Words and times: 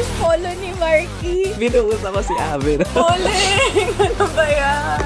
yung 0.00 0.12
polo 0.16 0.50
ni 0.56 0.70
Marky. 0.80 1.52
Binuusa 1.60 2.08
ko 2.08 2.20
si 2.24 2.34
Abby. 2.40 2.80
Uling! 2.96 3.92
Ano 4.10 4.24
ba 4.32 4.46
yan? 4.48 4.96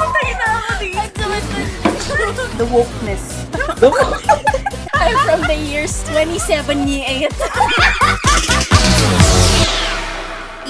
Patay 0.00 0.28
na 0.40 0.46
ako 0.56 0.72
dito. 0.80 1.24
The 2.56 2.66
wokeness. 2.72 3.24
I'm 5.02 5.16
from 5.26 5.40
the 5.44 5.56
years 5.58 6.00
2078. 6.08 7.28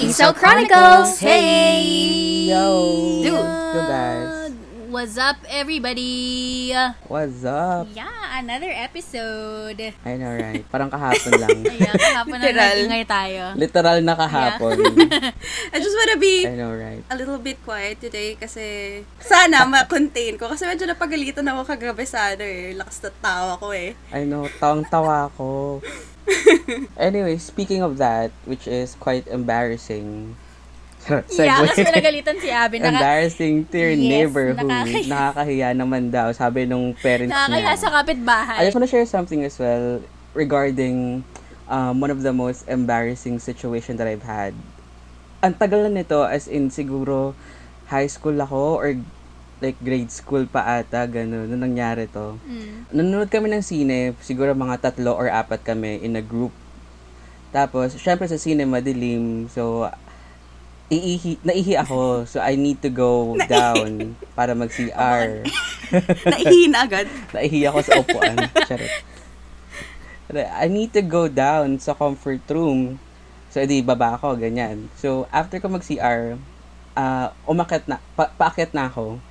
Isaw 0.03 0.33
Chronicles! 0.35 1.21
Hey! 1.21 2.51
Yo! 2.51 2.67
Dude. 3.23 3.47
Yo 3.47 3.81
guys. 3.87 4.42
What's 4.93 5.17
up, 5.17 5.41
everybody? 5.49 6.69
What's 7.09 7.41
up? 7.41 7.89
Yeah, 7.97 8.13
another 8.37 8.69
episode. 8.69 9.81
I 10.05 10.21
know, 10.21 10.37
right? 10.37 10.61
Parang 10.69 10.93
kahapon 10.93 11.33
lang. 11.33 11.65
Ayan, 11.73 11.97
kahapon 11.97 12.37
na 12.37 12.45
Literal. 12.53 12.61
nag-ingay 12.61 13.05
tayo. 13.09 13.41
Literal 13.57 13.97
na 14.05 14.13
kahapon. 14.13 14.77
I 15.73 15.77
just 15.81 15.97
wanna 15.97 16.21
be 16.21 16.45
I 16.45 16.53
know, 16.53 16.77
right? 16.77 17.01
a 17.09 17.17
little 17.17 17.41
bit 17.41 17.57
quiet 17.65 18.05
today 18.05 18.37
kasi 18.37 19.01
sana 19.17 19.65
ma-contain 19.65 20.37
ko. 20.37 20.53
Kasi 20.53 20.69
medyo 20.69 20.85
napagalitan 20.85 21.49
ako 21.49 21.73
kagabi 21.73 22.05
sa 22.05 22.37
ano 22.37 22.45
eh. 22.45 22.77
Lakas 22.77 23.01
na 23.01 23.09
tawa 23.17 23.57
ko 23.57 23.73
eh. 23.73 23.97
I 24.13 24.29
know, 24.29 24.45
tawang-tawa 24.61 25.33
ko. 25.33 25.81
Anyway, 27.01 27.41
speaking 27.41 27.81
of 27.81 27.97
that, 27.97 28.29
which 28.45 28.69
is 28.69 28.93
quite 29.01 29.25
embarrassing. 29.25 30.37
Yeah, 31.35 31.59
kasi 31.67 31.83
pinagalitan 31.83 32.35
si 32.39 32.47
Abby. 32.47 32.79
Naka, 32.79 32.95
embarrassing 32.95 33.67
to 33.67 33.75
your 33.75 33.95
Yes, 33.95 34.07
neighbor 34.07 34.55
who 34.55 34.67
nakakahiya. 34.67 35.09
nakakahiya 35.11 35.69
naman 35.75 36.03
daw, 36.09 36.31
sabi 36.31 36.63
nung 36.63 36.95
parents 36.95 37.31
nakakaya 37.31 37.75
niya. 37.75 37.79
sa 37.79 37.89
kapitbahay. 37.91 38.57
I 38.59 38.65
just 38.67 38.75
want 38.75 38.87
to 38.87 38.91
share 38.91 39.07
something 39.07 39.43
as 39.43 39.59
well 39.59 39.99
regarding 40.31 41.27
um, 41.67 41.99
one 41.99 42.11
of 42.11 42.23
the 42.23 42.31
most 42.31 42.63
embarrassing 42.71 43.37
situation 43.37 43.99
that 43.99 44.07
I've 44.07 44.23
had. 44.23 44.55
Ang 45.43 45.59
tagal 45.59 45.83
na 45.87 45.91
nito 45.91 46.23
as 46.23 46.47
in 46.47 46.71
siguro 46.71 47.35
high 47.91 48.07
school 48.07 48.39
ako 48.39 48.79
or 48.79 48.95
like 49.59 49.79
grade 49.79 50.11
school 50.11 50.43
pa 50.43 50.83
ata, 50.83 51.07
gano'n, 51.07 51.47
nung 51.47 51.63
nangyari 51.63 52.07
to. 52.11 52.35
Mm. 52.43 52.91
Nanonood 52.91 53.31
kami 53.31 53.47
ng 53.47 53.63
sine, 53.63 54.11
siguro 54.19 54.51
mga 54.51 54.91
tatlo 54.91 55.15
or 55.15 55.31
apat 55.31 55.63
kami 55.63 56.03
in 56.03 56.19
a 56.19 56.23
group. 56.23 56.51
Tapos, 57.55 57.95
syempre 57.95 58.27
sa 58.27 58.35
sine 58.35 58.67
madilim, 58.67 59.47
so 59.47 59.87
iihi, 60.91 61.39
naihi 61.43 61.73
ako. 61.79 62.27
So, 62.27 62.43
I 62.43 62.59
need 62.59 62.81
to 62.83 62.91
go 62.91 63.35
down 63.51 64.17
para 64.35 64.51
mag-CR. 64.57 65.47
Naihin 66.27 66.73
agad. 66.75 67.07
Naihi 67.35 67.67
ako 67.69 67.79
sa 67.83 67.93
upuan. 68.01 68.35
Charot. 68.67 68.93
I 70.33 70.65
need 70.65 70.89
to 70.97 71.05
go 71.05 71.29
down 71.29 71.77
sa 71.77 71.93
comfort 71.93 72.41
room. 72.49 72.97
So, 73.53 73.61
edi 73.61 73.85
baba 73.85 74.17
ako, 74.17 74.33
ganyan. 74.41 74.89
So, 74.97 75.29
after 75.29 75.61
ko 75.61 75.69
mag-CR, 75.69 76.41
uh, 76.97 77.27
umakit 77.45 77.85
na, 77.85 78.01
pa, 78.17 78.33
paakyat 78.33 78.73
na 78.73 78.89
ako. 78.89 79.21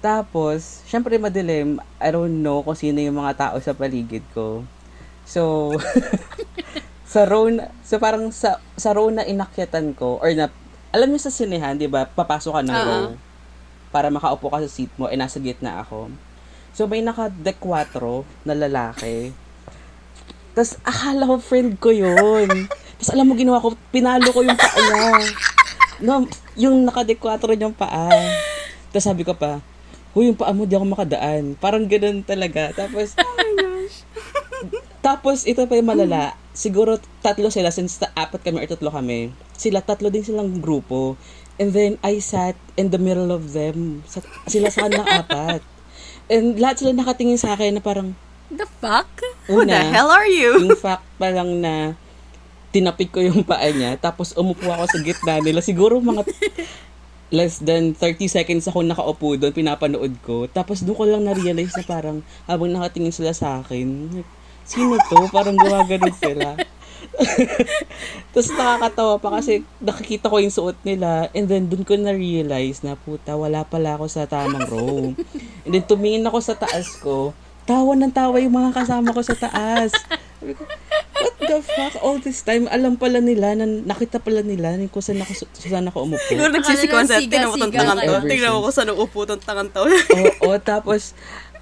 Tapos, 0.00 0.84
syempre 0.84 1.16
madilim, 1.16 1.80
I 1.96 2.08
don't 2.12 2.44
know 2.44 2.60
kung 2.60 2.76
sino 2.76 3.00
yung 3.00 3.20
mga 3.20 3.36
tao 3.36 3.56
sa 3.60 3.76
paligid 3.76 4.24
ko. 4.32 4.64
So, 5.24 5.72
sa 7.12 7.24
row 7.24 7.48
na, 7.48 7.72
so 7.80 7.96
parang 7.96 8.28
sa, 8.28 8.60
sa 8.76 8.92
row 8.92 9.08
na 9.08 9.24
inakyatan 9.24 9.96
ko, 9.96 10.20
or 10.20 10.32
na, 10.36 10.52
alam 10.94 11.10
niyo 11.10 11.26
sa 11.26 11.34
sinehan, 11.34 11.74
di 11.74 11.90
ba, 11.90 12.06
papasok 12.06 12.54
ka 12.54 12.62
ng 12.62 12.70
Oo. 12.78 12.86
row 12.86 13.04
para 13.90 14.14
makaupo 14.14 14.46
ka 14.46 14.62
sa 14.62 14.70
seat 14.70 14.94
mo, 14.94 15.10
eh 15.10 15.18
nasa 15.18 15.42
gitna 15.42 15.82
ako. 15.82 16.06
So, 16.70 16.86
may 16.86 17.02
naka-deck 17.02 17.58
4 17.58 18.22
na 18.46 18.54
lalaki. 18.54 19.34
Tapos, 20.54 20.78
akala 20.86 21.26
ko 21.26 21.42
friend 21.42 21.82
ko 21.82 21.90
yun. 21.90 22.70
Tapos, 22.70 23.10
alam 23.10 23.26
mo, 23.26 23.34
ginawa 23.34 23.58
ko, 23.58 23.74
pinalo 23.90 24.30
ko 24.30 24.46
yung 24.46 24.58
paa 24.58 24.78
niya. 24.78 25.10
No, 26.02 26.26
yung 26.54 26.86
naka-deck 26.86 27.18
4 27.18 27.42
niyang 27.58 27.74
paa. 27.74 28.10
Tapos, 28.94 29.06
sabi 29.06 29.26
ko 29.26 29.34
pa, 29.34 29.58
Huy, 30.14 30.30
yung 30.30 30.38
paa 30.38 30.54
mo, 30.54 30.62
di 30.62 30.78
ako 30.78 30.86
makadaan. 30.94 31.58
Parang 31.58 31.90
ganun 31.90 32.22
talaga. 32.22 32.70
Tapos. 32.70 33.18
Tapos, 35.04 35.44
ito 35.44 35.60
pa 35.68 35.76
yung 35.76 35.92
malala. 35.92 36.32
Siguro, 36.56 36.96
tatlo 37.20 37.52
sila, 37.52 37.68
since 37.68 38.00
ta- 38.00 38.14
apat 38.16 38.40
kami 38.40 38.64
or 38.64 38.68
tatlo 38.72 38.88
kami. 38.88 39.36
Sila, 39.52 39.84
tatlo 39.84 40.08
din 40.08 40.24
silang 40.24 40.64
grupo. 40.64 41.20
And 41.60 41.76
then, 41.76 42.00
I 42.00 42.24
sat 42.24 42.56
in 42.80 42.88
the 42.88 42.98
middle 42.98 43.28
of 43.28 43.52
them. 43.52 44.00
Sa, 44.08 44.24
sila 44.48 44.72
sa 44.72 44.88
kanilang 44.88 45.06
apat. 45.20 45.60
And 46.32 46.56
lahat 46.56 46.80
sila 46.80 46.96
nakatingin 46.96 47.36
sa 47.36 47.52
akin 47.52 47.76
na 47.76 47.84
parang, 47.84 48.16
The 48.48 48.68
fuck? 48.80 49.08
Who 49.48 49.64
the 49.64 49.72
una, 49.72 49.92
hell 49.92 50.08
are 50.12 50.28
you? 50.28 50.68
yung 50.68 50.76
fact 50.76 51.04
pa 51.16 51.32
lang 51.32 51.64
na 51.64 51.96
tinapik 52.70 53.10
ko 53.14 53.22
yung 53.22 53.40
paa 53.46 53.70
niya, 53.70 53.96
tapos 53.96 54.34
umupo 54.34 54.66
ako 54.68 54.84
sa 54.90 54.98
gitna 55.00 55.38
nila. 55.40 55.62
Siguro 55.62 56.02
mga 56.02 56.26
less 57.34 57.58
than 57.62 57.96
30 57.96 58.30
seconds 58.30 58.66
ako 58.68 58.82
nakaupo 58.84 59.38
doon, 59.38 59.54
pinapanood 59.54 60.14
ko. 60.22 60.46
Tapos 60.50 60.82
doon 60.82 60.96
ko 60.98 61.04
lang 61.06 61.22
na-realize 61.24 61.74
na 61.74 61.84
parang 61.86 62.18
habang 62.44 62.70
nakatingin 62.70 63.14
sila 63.14 63.32
sa 63.32 63.62
akin, 63.62 64.10
like, 64.20 64.30
sino 64.64 64.96
to? 65.08 65.28
Parang 65.30 65.56
gumaganon 65.56 66.14
sila. 66.16 66.58
Tapos 68.34 68.50
nakakatawa 68.50 69.14
pa 69.22 69.28
kasi 69.38 69.62
nakikita 69.78 70.26
ko 70.26 70.42
yung 70.42 70.50
suot 70.50 70.78
nila 70.82 71.30
and 71.30 71.46
then 71.46 71.70
doon 71.70 71.86
ko 71.86 71.94
na-realize 71.94 72.82
na 72.82 72.98
puta, 72.98 73.38
wala 73.38 73.62
pala 73.62 73.94
ako 73.94 74.10
sa 74.10 74.26
tamang 74.26 74.66
row. 74.66 75.14
And 75.62 75.70
then 75.70 75.86
tumingin 75.86 76.26
ako 76.26 76.42
sa 76.42 76.58
taas 76.58 76.98
ko, 76.98 77.30
tawa 77.64 77.96
ng 77.96 78.12
tawa 78.12 78.36
yung 78.42 78.54
mga 78.54 78.74
kasama 78.74 79.14
ko 79.14 79.22
sa 79.22 79.36
taas. 79.38 79.94
Sabi 80.42 80.52
ko, 80.58 80.66
what 81.16 81.34
the 81.40 81.58
fuck? 81.64 81.94
All 82.04 82.18
this 82.20 82.44
time, 82.44 82.68
alam 82.68 83.00
pala 83.00 83.22
nila, 83.22 83.56
na, 83.56 83.64
nakita 83.64 84.20
pala 84.20 84.44
nila 84.44 84.76
kung 84.92 85.00
saan 85.00 85.22
ako, 85.22 85.32
saan 85.54 85.88
ako 85.88 85.98
umupo. 86.04 86.28
Siguro 86.28 86.50
nagsisikon 86.52 87.08
sa 87.08 87.22
tinan 87.22 87.48
mo 87.48 87.56
tong 87.56 87.72
tangan 87.72 87.96
to. 88.02 88.14
Tingnan 88.28 88.50
mo 88.52 88.68
kung 88.68 88.74
saan 88.74 88.92
uupo 88.92 89.24
tong 89.24 89.40
tangan 89.40 89.68
to. 89.72 89.86
Oo, 90.44 90.58
tapos 90.60 91.16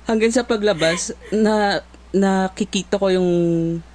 hanggang 0.09 0.35
sa 0.35 0.43
paglabas 0.43 1.15
na 1.31 1.87
nakikita 2.13 3.01
ko 3.01 3.09
yung 3.09 3.31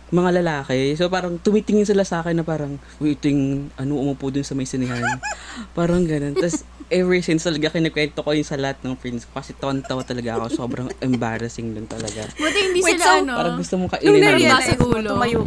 mga 0.07 0.39
lalaki. 0.39 0.95
So 0.95 1.11
parang 1.11 1.35
tumitingin 1.38 1.83
sila 1.83 2.07
sa 2.07 2.23
akin 2.23 2.39
na 2.39 2.45
parang 2.47 2.79
waiting 2.97 3.67
ano 3.75 4.00
umupo 4.00 4.31
dun 4.31 4.44
sa 4.44 4.55
may 4.55 4.63
sinihan. 4.63 5.03
parang 5.78 6.07
ganun. 6.07 6.33
Tapos 6.33 6.63
ever 6.88 7.19
since 7.19 7.44
talaga 7.44 7.75
kinikwento 7.75 8.23
ko 8.23 8.31
yung 8.31 8.47
sa 8.47 8.55
lahat 8.55 8.79
ng 8.88 8.95
friends 8.95 9.28
ko 9.28 9.35
kasi 9.35 9.51
tontawa 9.51 10.01
talaga 10.07 10.39
ako. 10.39 10.45
Sobrang 10.55 10.88
embarrassing 11.03 11.75
dun 11.75 11.85
talaga. 11.85 12.23
Buti 12.39 12.59
hindi 12.72 12.79
Wait, 12.79 12.95
sila 12.95 13.05
so, 13.05 13.11
ano. 13.23 13.33
Parang 13.35 13.57
gusto 13.59 13.73
mong 13.75 13.89
Nung 13.91 13.94
kainin 14.00 14.16
ng 14.16 14.23
na-realize- 14.23 14.79
mo, 14.79 14.97
tumayo. 15.03 15.39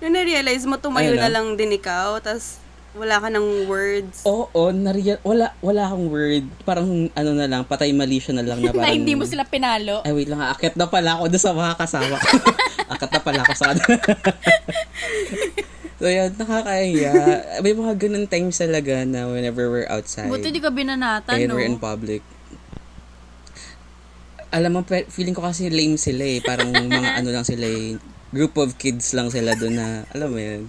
Nung 0.00 0.14
na-realize 0.16 0.64
mo, 0.68 0.74
tumayo 0.76 1.12
Ayun 1.12 1.20
na 1.20 1.30
lang 1.32 1.46
din 1.56 1.72
ikaw, 1.76 2.20
tas 2.20 2.60
wala 2.90 3.22
ka 3.22 3.28
ng 3.30 3.70
words. 3.70 4.26
Oo, 4.26 4.74
nareal, 4.74 5.22
wala, 5.22 5.54
wala 5.62 5.86
akong 5.86 6.10
word. 6.10 6.44
Parang 6.66 7.06
ano 7.14 7.30
na 7.38 7.46
lang, 7.46 7.62
patay 7.62 7.94
mali 7.94 8.18
siya 8.18 8.34
na 8.34 8.42
lang 8.42 8.58
na 8.58 8.70
na 8.74 8.82
parang... 8.82 8.98
hindi 8.98 9.14
mo 9.14 9.22
sila 9.22 9.46
pinalo. 9.46 10.02
Ay, 10.02 10.10
wait 10.10 10.26
lang. 10.26 10.42
Akit 10.42 10.74
na 10.74 10.90
pala 10.90 11.14
ako 11.18 11.30
doon 11.30 11.42
sa 11.42 11.54
mga 11.54 11.74
kasama 11.78 12.14
ko. 12.18 12.36
Akit 12.94 13.10
na 13.14 13.20
pala 13.22 13.40
ako 13.46 13.52
sa 13.54 13.66
kanila. 13.70 13.94
so, 16.02 16.06
yun, 16.10 16.30
nakakahiya. 16.34 17.14
May 17.62 17.74
mga 17.78 17.92
ganun 17.94 18.26
times 18.26 18.58
talaga 18.58 19.06
na 19.06 19.30
whenever 19.30 19.70
we're 19.70 19.86
outside 19.86 20.26
Buti 20.26 20.50
di 20.50 20.58
ka 20.58 20.74
binanatan, 20.74 21.38
and 21.38 21.46
no? 21.46 21.54
we're 21.54 21.70
in 21.70 21.78
public. 21.78 22.26
Alam 24.50 24.70
mo, 24.74 24.80
feeling 25.14 25.38
ko 25.38 25.46
kasi 25.46 25.70
lame 25.70 25.94
sila 25.94 26.26
eh. 26.26 26.42
Parang 26.42 26.74
mga 26.74 27.22
ano 27.22 27.30
lang 27.30 27.46
sila 27.46 27.70
eh. 27.70 28.02
Group 28.34 28.58
of 28.58 28.74
kids 28.82 29.14
lang 29.14 29.30
sila 29.30 29.54
doon 29.54 29.78
na, 29.78 30.02
alam 30.10 30.34
mo 30.34 30.42
yun. 30.42 30.66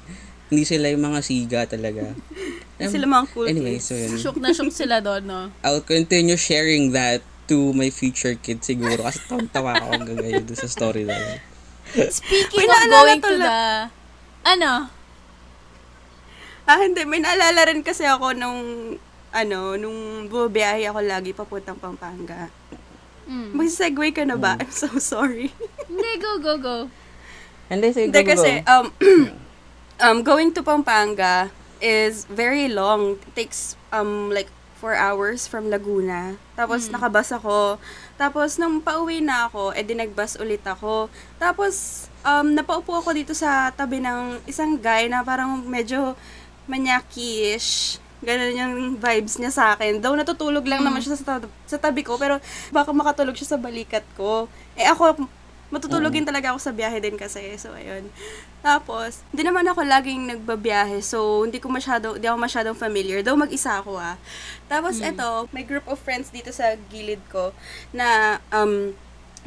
Hindi 0.52 0.68
sila 0.68 0.92
yung 0.92 1.04
mga 1.08 1.20
siga 1.24 1.62
talaga. 1.64 2.12
Hindi 2.76 2.92
sila 2.92 3.08
mga 3.08 3.26
cool 3.32 3.48
Anyway, 3.48 3.80
kids. 3.80 3.88
so 3.88 3.96
yun. 3.96 4.20
Shook 4.20 4.38
na 4.44 4.52
shook 4.52 4.74
sila 4.76 5.00
doon, 5.00 5.24
no? 5.24 5.42
I'll 5.66 5.80
continue 5.80 6.36
sharing 6.36 6.92
that 6.92 7.24
to 7.48 7.72
my 7.72 7.88
future 7.88 8.36
kids 8.36 8.68
siguro 8.68 9.08
kasi 9.08 9.24
tawa 9.56 9.80
ako 9.80 10.04
gagayo 10.12 10.44
doon 10.44 10.60
sa 10.60 10.68
story 10.68 11.08
na 11.08 11.16
yun. 11.16 11.40
Speaking 12.12 12.68
May 12.68 12.72
of 12.72 12.84
going 12.92 13.22
to 13.24 13.36
the... 13.40 13.56
Ano? 14.44 14.92
Ah, 16.68 16.80
hindi. 16.84 17.04
May 17.08 17.24
naalala 17.24 17.72
rin 17.72 17.84
kasi 17.84 18.04
ako 18.04 18.36
nung, 18.36 18.60
ano, 19.32 19.80
nung 19.80 20.28
bumabiyahe 20.28 20.88
ako 20.88 21.00
lagi 21.04 21.32
papuntang 21.32 21.80
Pampanga. 21.80 22.52
Mm. 23.28 23.56
Mag-segue 23.56 24.10
ka 24.12 24.24
na 24.28 24.36
ba? 24.36 24.60
I'm 24.60 24.72
so 24.72 24.88
sorry. 25.00 25.52
Hindi, 25.88 26.12
go, 26.20 26.40
go, 26.44 26.60
go. 26.60 26.78
Hindi, 27.72 27.88
sige, 27.96 28.12
Hindi 28.12 28.24
go, 28.24 28.28
go, 28.28 28.32
kasi, 28.36 28.52
um, 28.68 28.86
um, 30.02 30.26
going 30.26 30.52
to 30.58 30.66
Pampanga 30.66 31.54
is 31.80 32.26
very 32.26 32.68
long. 32.68 33.22
It 33.22 33.46
takes, 33.46 33.78
um, 33.94 34.34
like, 34.34 34.50
four 34.82 34.98
hours 34.98 35.46
from 35.46 35.70
Laguna. 35.70 36.42
Tapos, 36.58 36.90
nakabas 36.90 37.30
ako. 37.30 37.78
Tapos, 38.18 38.58
nung 38.58 38.82
pauwi 38.82 39.22
na 39.22 39.46
ako, 39.46 39.78
edi 39.78 39.94
nagbus 39.94 40.42
ulit 40.42 40.66
ako. 40.66 41.08
Tapos, 41.38 42.06
um, 42.26 42.50
napaupo 42.54 42.98
ako 42.98 43.14
dito 43.14 43.34
sa 43.38 43.70
tabi 43.70 44.02
ng 44.02 44.42
isang 44.50 44.78
guy 44.82 45.06
na 45.06 45.22
parang 45.22 45.62
medyo 45.62 46.18
manyaki-ish. 46.66 48.02
Ganun 48.22 48.54
yung 48.54 48.76
vibes 49.02 49.42
niya 49.42 49.50
sa 49.50 49.64
akin. 49.74 49.98
Though 49.98 50.14
natutulog 50.14 50.66
lang 50.70 50.86
naman 50.86 51.02
siya 51.02 51.18
sa, 51.18 51.38
tab- 51.38 51.54
sa 51.66 51.78
tabi 51.82 52.06
ko, 52.06 52.22
pero 52.22 52.38
baka 52.70 52.94
makatulog 52.94 53.34
siya 53.34 53.58
sa 53.58 53.62
balikat 53.62 54.06
ko. 54.14 54.46
Eh 54.78 54.86
ako, 54.86 55.26
Matutulogin 55.72 56.28
talaga 56.28 56.52
ako 56.52 56.60
sa 56.60 56.76
biyahe 56.76 57.00
din 57.00 57.16
kasi. 57.16 57.56
So, 57.56 57.72
ayun. 57.72 58.12
Tapos, 58.60 59.24
hindi 59.32 59.48
naman 59.48 59.64
ako 59.66 59.88
laging 59.88 60.36
nagbabiyahe. 60.36 61.00
So, 61.00 61.48
hindi 61.48 61.64
ko 61.64 61.72
masyado, 61.72 62.20
hindi 62.20 62.28
ako 62.28 62.38
masyadong 62.38 62.78
familiar. 62.78 63.24
Though 63.24 63.40
mag-isa 63.40 63.80
ako 63.80 63.96
ah. 63.96 64.20
Tapos, 64.68 65.00
eto, 65.00 65.48
may 65.56 65.64
group 65.64 65.88
of 65.88 65.98
friends 65.98 66.30
dito 66.30 66.52
sa 66.52 66.76
gilid 66.92 67.24
ko 67.32 67.56
na 67.96 68.38
um, 68.52 68.92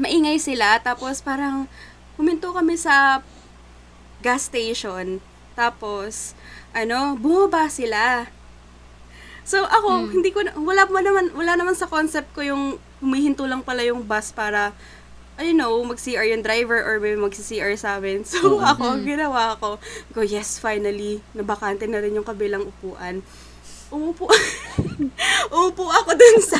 maingay 0.00 0.40
sila. 0.40 0.80
Tapos, 0.80 1.20
parang 1.20 1.68
huminto 2.16 2.50
kami 2.56 2.80
sa 2.80 3.20
gas 4.24 4.48
station. 4.48 5.20
Tapos, 5.52 6.32
ano, 6.72 7.14
bumaba 7.20 7.68
sila. 7.68 8.32
So 9.44 9.60
ako, 9.68 10.08
hindi 10.08 10.32
ko 10.32 10.40
na, 10.40 10.56
wala 10.56 10.88
pa 10.88 11.04
naman 11.04 11.28
wala 11.36 11.52
naman 11.60 11.76
sa 11.76 11.84
concept 11.84 12.32
ko 12.32 12.40
yung 12.40 12.80
humihinto 13.04 13.44
lang 13.44 13.60
pala 13.60 13.84
yung 13.84 14.00
bus 14.00 14.32
para 14.32 14.72
I 15.34 15.50
know, 15.50 15.82
mag-CR 15.82 16.30
yung 16.30 16.46
driver 16.46 16.78
or 16.78 17.02
may 17.02 17.18
mag-CR 17.18 17.74
sa 17.74 17.98
amin. 17.98 18.22
So, 18.22 18.58
ako, 18.70 19.02
ginawa 19.02 19.58
ko, 19.58 19.82
go, 20.14 20.22
yes, 20.22 20.62
finally, 20.62 21.18
nabakante 21.34 21.90
na 21.90 21.98
rin 21.98 22.14
yung 22.14 22.26
kabilang 22.26 22.70
upuan. 22.70 23.26
Umupo, 23.90 24.30
umupo 25.54 25.84
ako 25.90 26.10
dun 26.14 26.38
sa, 26.38 26.58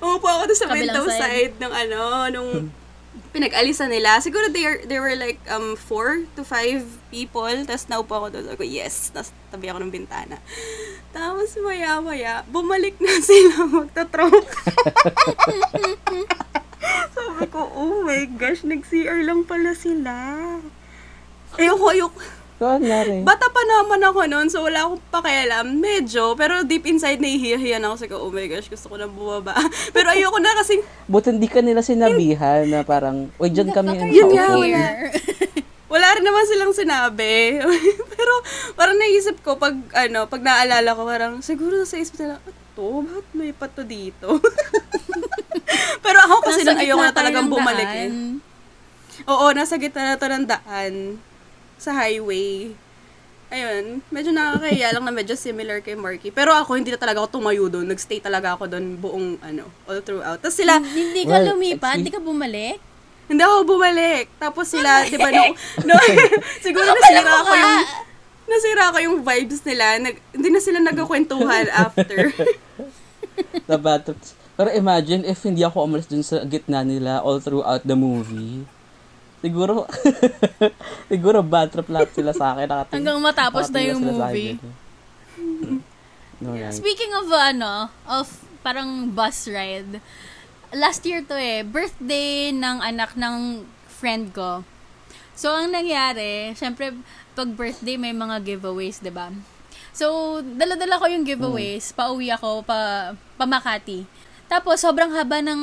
umupo 0.00 0.26
ako 0.28 0.42
dun 0.48 0.58
sa 0.60 0.68
Kabilang 0.68 0.92
window 0.92 1.04
side. 1.08 1.20
side 1.20 1.54
ng 1.60 1.72
ano, 1.72 2.00
nung 2.32 2.50
pinag-alisan 3.32 3.88
nila. 3.88 4.20
Siguro 4.20 4.52
they, 4.52 4.84
they 4.84 5.00
were 5.00 5.16
like 5.16 5.40
um 5.48 5.76
four 5.76 6.24
to 6.36 6.44
five 6.44 6.84
people. 7.08 7.48
Tapos 7.64 7.88
naupo 7.88 8.12
ako 8.12 8.26
doon. 8.28 8.46
Ako, 8.52 8.62
yes. 8.64 9.08
Tapos 9.12 9.32
tabi 9.48 9.72
ako 9.72 9.84
ng 9.84 9.92
bintana. 9.92 10.36
Tapos 11.12 11.56
maya-maya, 11.60 12.44
bumalik 12.48 12.96
na 13.00 13.20
sila 13.28 13.68
magta-trunk. 13.68 14.48
Sabi 17.14 17.46
ko, 17.48 17.60
oh 17.72 18.02
my 18.02 18.26
gosh, 18.34 18.66
nag-CR 18.66 19.22
lang 19.22 19.46
pala 19.46 19.72
sila. 19.74 20.14
Ayoko, 21.58 21.86
ayoko. 21.94 22.18
So, 22.62 22.70
ano? 22.78 23.26
Bata 23.26 23.50
pa 23.50 23.62
naman 23.66 23.98
ako 24.06 24.18
noon, 24.30 24.46
so 24.46 24.62
wala 24.62 24.86
akong 24.86 25.02
pakialam. 25.10 25.82
Medyo, 25.82 26.38
pero 26.38 26.62
deep 26.62 26.86
inside, 26.86 27.18
nahihiya-hiya 27.18 27.82
na 27.82 27.90
ako. 27.90 27.96
Sabi 27.98 28.10
ko, 28.14 28.18
oh 28.22 28.30
my 28.30 28.46
gosh, 28.46 28.70
gusto 28.70 28.86
ko 28.86 28.96
na 29.02 29.10
bumaba. 29.10 29.58
pero 29.96 30.14
ayoko 30.14 30.38
na 30.38 30.54
kasi, 30.54 30.78
Buti 31.10 31.34
hindi 31.34 31.50
ka 31.50 31.58
nila 31.58 31.82
sinabihan 31.82 32.62
na 32.70 32.86
parang, 32.86 33.34
uy, 33.42 33.50
dyan 33.50 33.74
kami 33.74 34.14
Yun 34.14 34.30
nga, 34.30 34.46
nakaupo." 34.54 35.50
wala. 35.92 36.16
rin 36.16 36.24
naman 36.24 36.48
silang 36.48 36.72
sinabi. 36.72 37.60
pero 38.16 38.32
parang 38.74 38.96
naisip 38.96 39.44
ko, 39.44 39.60
pag, 39.60 39.76
ano, 39.92 40.24
pag 40.24 40.40
naalala 40.40 40.96
ko, 40.96 41.04
parang, 41.04 41.32
siguro 41.44 41.84
sa 41.84 42.00
isip 42.00 42.16
nila, 42.16 42.40
"Ano 42.40 42.60
to, 42.72 43.04
bakit 43.04 43.26
may 43.36 43.52
pato 43.52 43.84
dito? 43.84 44.40
pero 46.04 46.18
ako 46.24 46.48
kasi 46.48 46.64
nang 46.64 46.80
ayoko 46.80 47.04
na 47.04 47.12
talagang 47.12 47.48
bumalik 47.52 47.90
eh. 48.08 48.10
Oo, 49.28 49.52
nasa 49.52 49.76
gitna 49.76 50.16
na 50.16 50.20
to 50.20 50.26
ng 50.26 50.48
daan 50.48 51.20
sa 51.76 51.92
highway. 51.94 52.72
Ayun, 53.52 54.00
medyo 54.08 54.32
nakakahiya 54.32 54.96
lang 54.96 55.04
na 55.04 55.12
medyo 55.12 55.36
similar 55.36 55.84
kay 55.84 55.92
Marky. 55.92 56.32
Pero 56.32 56.56
ako, 56.56 56.80
hindi 56.80 56.88
na 56.88 56.96
talaga 56.96 57.20
ako 57.20 57.36
tumayo 57.36 57.68
doon. 57.68 57.84
Nagstay 57.92 58.24
talaga 58.24 58.56
ako 58.56 58.64
doon 58.64 58.96
buong, 58.96 59.26
ano, 59.44 59.68
all 59.84 60.00
throughout. 60.00 60.40
Tapos 60.40 60.56
sila, 60.56 60.80
Hindi 60.80 61.28
ka 61.28 61.36
Well, 61.36 61.52
lumipat, 61.52 62.00
hindi 62.00 62.08
ka 62.08 62.24
bumalik. 62.24 62.80
Hindi 63.32 63.42
ako 63.42 63.64
bumalik. 63.64 64.28
Tapos 64.36 64.68
sila, 64.68 65.08
di 65.08 65.16
ba, 65.16 65.32
no, 65.32 65.56
no, 65.88 65.94
siguro 66.64 66.84
nasira 66.84 67.32
ko 67.40 67.52
yung, 67.56 67.80
nasira 68.44 68.84
ko 68.92 68.98
yung 69.00 69.16
vibes 69.24 69.60
nila. 69.64 69.84
Nag, 69.98 70.16
hindi 70.36 70.48
na 70.52 70.60
sila 70.60 70.78
nagkakwentuhan 70.84 71.66
after. 71.88 72.28
The 73.64 73.78
battle. 73.80 74.20
Pero 74.52 74.68
imagine 74.76 75.24
if 75.24 75.40
hindi 75.48 75.64
ako 75.64 75.88
umalis 75.88 76.06
dun 76.06 76.20
sa 76.20 76.44
gitna 76.44 76.84
nila 76.84 77.24
all 77.24 77.40
throughout 77.40 77.80
the 77.88 77.96
movie. 77.96 78.68
Siguro, 79.42 79.88
siguro 81.10 81.42
bad 81.42 81.72
trip 81.72 81.88
lahat 81.90 82.14
sila 82.14 82.30
sa 82.30 82.54
akin. 82.54 82.68
Nakating, 82.68 82.94
Hanggang 83.00 83.18
matapos 83.18 83.66
na 83.72 83.80
yung 83.82 83.98
movie. 83.98 84.54
No, 86.38 86.54
right. 86.54 86.70
Speaking 86.70 87.10
of 87.16 87.26
ano, 87.32 87.90
of 88.06 88.30
parang 88.62 89.10
bus 89.10 89.50
ride, 89.50 89.98
last 90.72 91.04
year 91.04 91.20
to 91.22 91.36
eh, 91.36 91.60
birthday 91.62 92.50
ng 92.50 92.80
anak 92.80 93.12
ng 93.14 93.68
friend 93.86 94.32
ko. 94.32 94.64
So, 95.36 95.52
ang 95.52 95.72
nangyari, 95.72 96.52
syempre, 96.56 96.96
pag 97.32 97.48
birthday, 97.52 97.96
may 97.96 98.12
mga 98.12 98.44
giveaways, 98.44 99.00
ba? 99.12 99.32
So, 99.92 100.40
dala-dala 100.40 101.00
ko 101.00 101.08
yung 101.08 101.24
giveaways, 101.24 101.92
pauwi 101.92 102.32
ako 102.32 102.64
pa, 102.64 103.12
pa 103.36 103.44
Makati. 103.44 104.04
Tapos, 104.48 104.80
sobrang 104.80 105.12
haba 105.12 105.40
ng, 105.44 105.62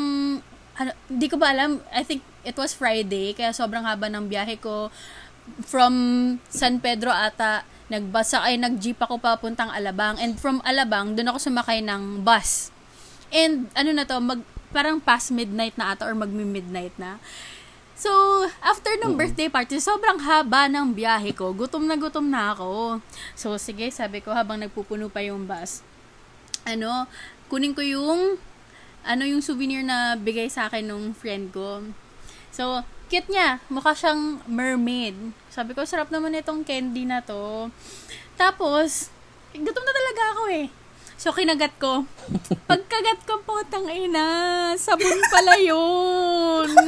ano, 0.78 0.92
di 1.10 1.28
ko 1.30 1.38
ba 1.38 1.54
alam, 1.54 1.82
I 1.94 2.06
think 2.06 2.22
it 2.46 2.58
was 2.58 2.74
Friday, 2.74 3.34
kaya 3.34 3.54
sobrang 3.54 3.86
haba 3.86 4.10
ng 4.10 4.30
biyahe 4.30 4.58
ko 4.62 4.94
from 5.66 5.94
San 6.50 6.78
Pedro 6.78 7.10
ata, 7.10 7.66
nagbasa 7.90 8.46
ay 8.46 8.62
nag-jeep 8.62 9.02
ako 9.02 9.18
papuntang 9.18 9.74
Alabang 9.74 10.22
and 10.22 10.38
from 10.38 10.62
Alabang 10.62 11.18
doon 11.18 11.34
ako 11.34 11.50
sumakay 11.50 11.82
ng 11.82 12.22
bus. 12.22 12.70
And 13.34 13.66
ano 13.74 13.90
na 13.94 14.06
to, 14.06 14.22
mag 14.22 14.46
parang 14.70 15.02
past 15.02 15.34
midnight 15.34 15.76
na 15.76 15.94
ata 15.94 16.06
or 16.06 16.14
magmi-midnight 16.14 16.94
na. 16.98 17.18
So, 18.00 18.12
after 18.64 18.96
ng 18.96 19.20
birthday 19.20 19.52
party, 19.52 19.76
sobrang 19.84 20.24
haba 20.24 20.72
ng 20.72 20.96
biyahe 20.96 21.36
ko. 21.36 21.52
Gutom 21.52 21.84
na 21.84 22.00
gutom 22.00 22.32
na 22.32 22.56
ako. 22.56 23.04
So, 23.36 23.60
sige, 23.60 23.92
sabi 23.92 24.24
ko 24.24 24.32
habang 24.32 24.64
nagpupuno 24.64 25.12
pa 25.12 25.20
yung 25.20 25.44
bus. 25.44 25.84
Ano, 26.64 27.12
kunin 27.52 27.76
ko 27.76 27.84
yung 27.84 28.40
ano 29.04 29.24
yung 29.28 29.44
souvenir 29.44 29.84
na 29.84 30.16
bigay 30.16 30.48
sa 30.48 30.72
akin 30.72 30.88
nung 30.88 31.12
friend 31.12 31.52
ko. 31.52 31.84
So, 32.56 32.84
cute 33.12 33.28
niya. 33.28 33.60
Mukha 33.68 33.92
siyang 33.92 34.44
mermaid. 34.48 35.16
Sabi 35.52 35.76
ko, 35.76 35.84
sarap 35.84 36.08
naman 36.08 36.36
itong 36.40 36.64
candy 36.64 37.04
na 37.04 37.20
to. 37.20 37.68
Tapos, 38.40 39.12
gutom 39.52 39.84
na 39.84 39.94
talaga 39.94 40.24
ako 40.36 40.44
eh. 40.56 40.68
So, 41.20 41.36
kinagat 41.36 41.76
ko. 41.84 42.08
Pagkagat 42.64 43.28
ko 43.28 43.44
po, 43.44 43.60
ina, 43.92 44.72
sabon 44.80 45.20
pala 45.28 45.60
yun. 45.60 46.72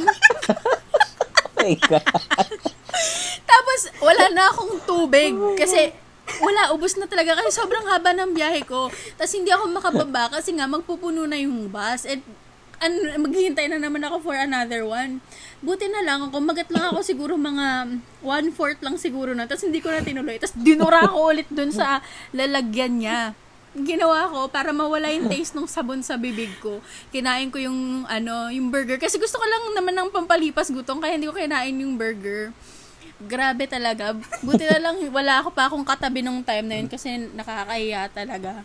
Oh 1.62 1.68
my 1.68 1.78
God. 1.78 2.02
Tapos, 3.46 3.80
wala 4.02 4.24
na 4.34 4.50
akong 4.50 4.82
tubig. 4.82 5.30
Kasi, 5.54 5.94
wala, 6.42 6.74
ubos 6.74 6.98
na 6.98 7.06
talaga. 7.06 7.38
Kasi 7.38 7.54
sobrang 7.54 7.86
haba 7.86 8.10
ng 8.18 8.34
biyahe 8.34 8.66
ko. 8.66 8.90
Tapos, 9.14 9.30
hindi 9.30 9.54
ako 9.54 9.70
makababa 9.70 10.26
kasi 10.26 10.58
nga, 10.58 10.66
magpupuno 10.66 11.22
na 11.22 11.38
yung 11.38 11.70
bus. 11.70 12.02
And, 12.02 12.26
an, 12.82 13.14
maghihintay 13.14 13.70
na 13.70 13.78
naman 13.78 14.02
ako 14.02 14.32
for 14.32 14.34
another 14.34 14.82
one. 14.82 15.22
Buti 15.62 15.86
na 15.86 16.02
lang 16.02 16.26
ako, 16.26 16.42
magat 16.42 16.66
lang 16.74 16.90
ako 16.90 17.06
siguro 17.06 17.38
mga 17.38 17.94
one-fourth 18.26 18.82
lang 18.82 18.98
siguro 18.98 19.30
na. 19.30 19.46
Tapos, 19.46 19.62
hindi 19.62 19.78
ko 19.78 19.94
na 19.94 20.02
tinuloy. 20.02 20.42
Tapos, 20.42 20.58
dinura 20.58 21.06
ko 21.06 21.30
ulit 21.30 21.46
dun 21.46 21.70
sa 21.70 22.02
lalagyan 22.34 22.98
niya. 22.98 23.38
Ginawa 23.72 24.28
ko 24.28 24.52
para 24.52 24.68
mawala 24.68 25.08
yung 25.08 25.32
taste 25.32 25.56
ng 25.56 25.64
sabon 25.64 26.04
sa 26.04 26.20
bibig 26.20 26.52
ko. 26.60 26.84
Kinain 27.08 27.48
ko 27.48 27.56
yung 27.56 28.04
ano, 28.04 28.52
yung 28.52 28.68
burger 28.68 29.00
kasi 29.00 29.16
gusto 29.16 29.40
ko 29.40 29.46
lang 29.48 29.72
naman 29.72 29.96
ng 29.96 30.12
pampalipas 30.12 30.68
gutom 30.68 31.00
kaya 31.00 31.16
hindi 31.16 31.24
ko 31.24 31.32
kinain 31.32 31.72
yung 31.80 31.96
burger. 31.96 32.52
Grabe 33.22 33.64
talaga. 33.70 34.12
Buti 34.44 34.66
na 34.66 34.78
lang 34.82 35.00
wala 35.08 35.40
ako 35.40 35.56
pa 35.56 35.70
akong 35.70 35.86
katabi 35.88 36.20
nung 36.20 36.44
time 36.44 36.66
na 36.68 36.74
yun 36.84 36.88
kasi 36.90 37.16
nakakahiya 37.32 38.12
talaga. 38.12 38.60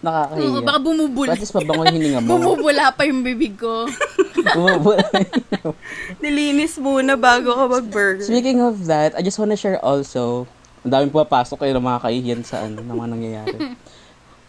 Nakakahiya. 0.00 0.48
Oo, 0.48 0.64
baka 0.64 0.78
bumubula. 0.80 1.34
At 1.34 1.42
least 1.42 1.52
mabango 1.52 1.82
yung 1.84 1.96
hininga 2.00 2.20
mo. 2.22 2.28
Bumubula 2.38 2.94
pa 2.94 3.02
yung 3.04 3.20
bibig 3.20 3.58
ko. 3.58 3.84
Bumubula. 4.56 5.04
Nilinis 6.22 6.78
muna 6.78 7.18
bago 7.18 7.50
ka 7.52 7.64
mag-burger. 7.66 8.24
Speaking 8.24 8.62
of 8.62 8.86
that, 8.86 9.12
I 9.18 9.20
just 9.20 9.36
wanna 9.36 9.58
share 9.58 9.82
also, 9.82 10.46
ang 10.86 10.92
daming 10.94 11.12
pumapasok 11.12 11.66
kayo 11.66 11.74
ng 11.74 11.84
mga 11.84 12.00
kahihiyan 12.06 12.40
sa 12.46 12.62
ano, 12.62 12.80
ng 12.80 12.96
mga 12.96 13.10
nangyayari. 13.10 13.58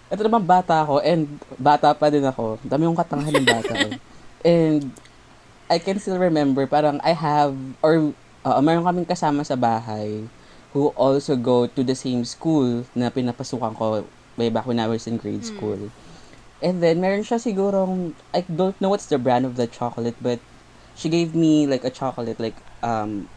Ito 0.07 0.23
naman 0.23 0.47
bata 0.47 0.87
ako, 0.87 1.03
and 1.03 1.27
bata 1.59 1.91
pa 1.91 2.07
din 2.07 2.23
ako. 2.23 2.55
Dami 2.63 2.87
yung 2.87 2.95
katangahan 2.95 3.33
ng 3.43 3.47
bata. 3.47 3.73
And 4.47 4.91
I 5.67 5.83
can 5.83 5.99
still 5.99 6.15
remember, 6.15 6.63
parang 6.63 7.03
I 7.03 7.11
have, 7.11 7.51
or 7.83 8.15
uh, 8.47 8.59
mayroon 8.63 8.87
kaming 8.87 9.09
kasama 9.09 9.43
sa 9.43 9.59
bahay 9.59 10.23
who 10.71 10.95
also 10.95 11.35
go 11.35 11.67
to 11.67 11.83
the 11.83 11.95
same 11.95 12.23
school 12.23 12.87
na 12.95 13.11
pinapasukan 13.11 13.75
ko 13.75 14.07
way 14.39 14.47
back 14.47 14.63
when 14.63 14.79
I 14.79 14.87
was 14.87 15.07
in 15.07 15.19
grade 15.19 15.43
school. 15.43 15.91
And 16.63 16.79
then, 16.79 17.03
meron 17.03 17.27
siya 17.27 17.41
sigurong, 17.43 18.15
I 18.31 18.47
don't 18.47 18.79
know 18.79 18.89
what's 18.89 19.11
the 19.11 19.19
brand 19.19 19.43
of 19.43 19.59
the 19.59 19.67
chocolate, 19.67 20.15
but 20.23 20.39
she 20.95 21.09
gave 21.09 21.35
me 21.35 21.67
like 21.67 21.83
a 21.83 21.91
chocolate, 21.91 22.39
like, 22.39 22.55
um, 22.81 23.27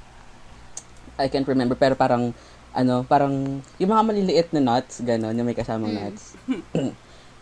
I 1.18 1.28
can't 1.28 1.48
remember, 1.48 1.74
pero 1.74 1.98
parang, 1.98 2.32
ano, 2.74 3.02
parang, 3.06 3.62
yung 3.78 3.90
mga 3.90 4.04
maliliit 4.06 4.48
na 4.54 4.62
nuts, 4.62 5.02
gano'n, 5.02 5.34
yung 5.34 5.48
may 5.48 5.58
kasamang 5.58 5.94
nuts. 5.94 6.34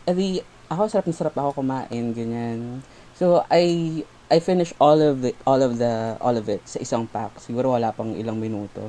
Eh 0.09 0.17
di, 0.17 0.41
ako, 0.73 0.89
sarap 0.89 1.05
na 1.05 1.13
sarap 1.13 1.37
ako 1.37 1.61
kumain, 1.61 2.17
ganyan. 2.17 2.81
So, 3.13 3.45
I, 3.53 4.01
I 4.33 4.41
finished 4.41 4.73
all 4.81 4.97
of 5.05 5.21
the, 5.21 5.37
all 5.45 5.61
of 5.61 5.77
the, 5.77 6.17
all 6.25 6.33
of 6.33 6.49
it 6.49 6.65
sa 6.65 6.81
isang 6.81 7.05
pack. 7.05 7.37
Siguro 7.45 7.77
wala 7.77 7.93
pang 7.93 8.17
ilang 8.17 8.41
minuto. 8.41 8.89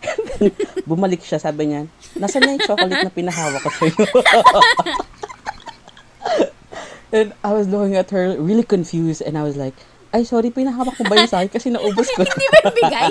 Bumalik 0.88 1.20
siya, 1.20 1.36
sabi 1.36 1.68
niya, 1.68 1.84
nasaan 2.16 2.48
na 2.48 2.56
yung 2.56 2.64
chocolate 2.64 3.04
na 3.04 3.12
pinahawak 3.12 3.60
ko 3.60 3.68
sa'yo? 3.68 4.00
And 7.10 7.34
I 7.42 7.52
was 7.52 7.66
looking 7.66 7.96
at 7.96 8.10
her 8.14 8.38
really 8.38 8.62
confused 8.62 9.20
and 9.20 9.36
I 9.36 9.42
was 9.42 9.58
like, 9.58 9.74
ay 10.14 10.22
sorry, 10.22 10.50
pinahawak 10.50 10.94
ko 10.94 11.06
ba 11.06 11.18
yun 11.18 11.30
sa 11.30 11.42
akin 11.42 11.50
kasi 11.50 11.70
naubos 11.70 12.06
ko. 12.14 12.22
Hindi 12.26 12.46
ba 12.50 12.58
ibigay? 12.70 13.10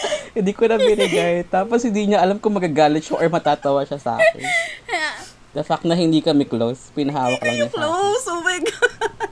hindi 0.36 0.52
ko 0.52 0.66
na 0.66 0.76
binigay. 0.76 1.44
Tapos 1.44 1.82
hindi 1.82 2.10
niya 2.10 2.22
alam 2.22 2.38
kung 2.38 2.54
magagalit 2.54 3.04
siya 3.04 3.18
or 3.18 3.28
matatawa 3.28 3.82
siya 3.82 3.98
sa 3.98 4.16
akin. 4.16 4.42
The 5.52 5.64
fact 5.64 5.82
na 5.82 5.96
hindi 5.96 6.20
kami 6.20 6.44
close, 6.44 6.92
pinahawak 6.92 7.40
lang 7.40 7.56
niya 7.56 7.68
sa 7.72 7.78
akin. 7.78 7.88
Close, 7.88 8.24
oh 8.28 8.40
my 8.40 8.58
God. 8.60 9.30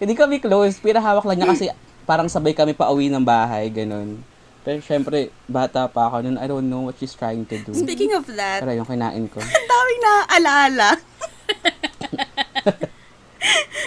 Hindi 0.00 0.14
kami 0.16 0.36
close, 0.40 0.80
pinahawak 0.80 1.24
lang 1.24 1.36
niya 1.38 1.48
kasi 1.48 1.64
parang 2.04 2.26
sabay 2.26 2.52
kami 2.52 2.72
pa 2.72 2.90
uwi 2.90 3.08
ng 3.08 3.22
bahay, 3.22 3.68
ganun. 3.68 4.20
Pero 4.64 4.80
syempre, 4.80 5.28
bata 5.44 5.84
pa 5.86 6.08
ako 6.08 6.24
nun, 6.24 6.40
I 6.40 6.48
don't 6.48 6.64
know 6.64 6.88
what 6.88 6.96
she's 6.96 7.12
trying 7.12 7.44
to 7.44 7.56
do. 7.60 7.76
Speaking 7.76 8.16
of 8.16 8.24
that, 8.32 8.64
Pero 8.64 8.72
yung 8.72 8.88
kinain 8.88 9.28
ko. 9.28 9.36
ang 9.36 9.66
daming 9.72 10.00
naaalala. 10.00 10.90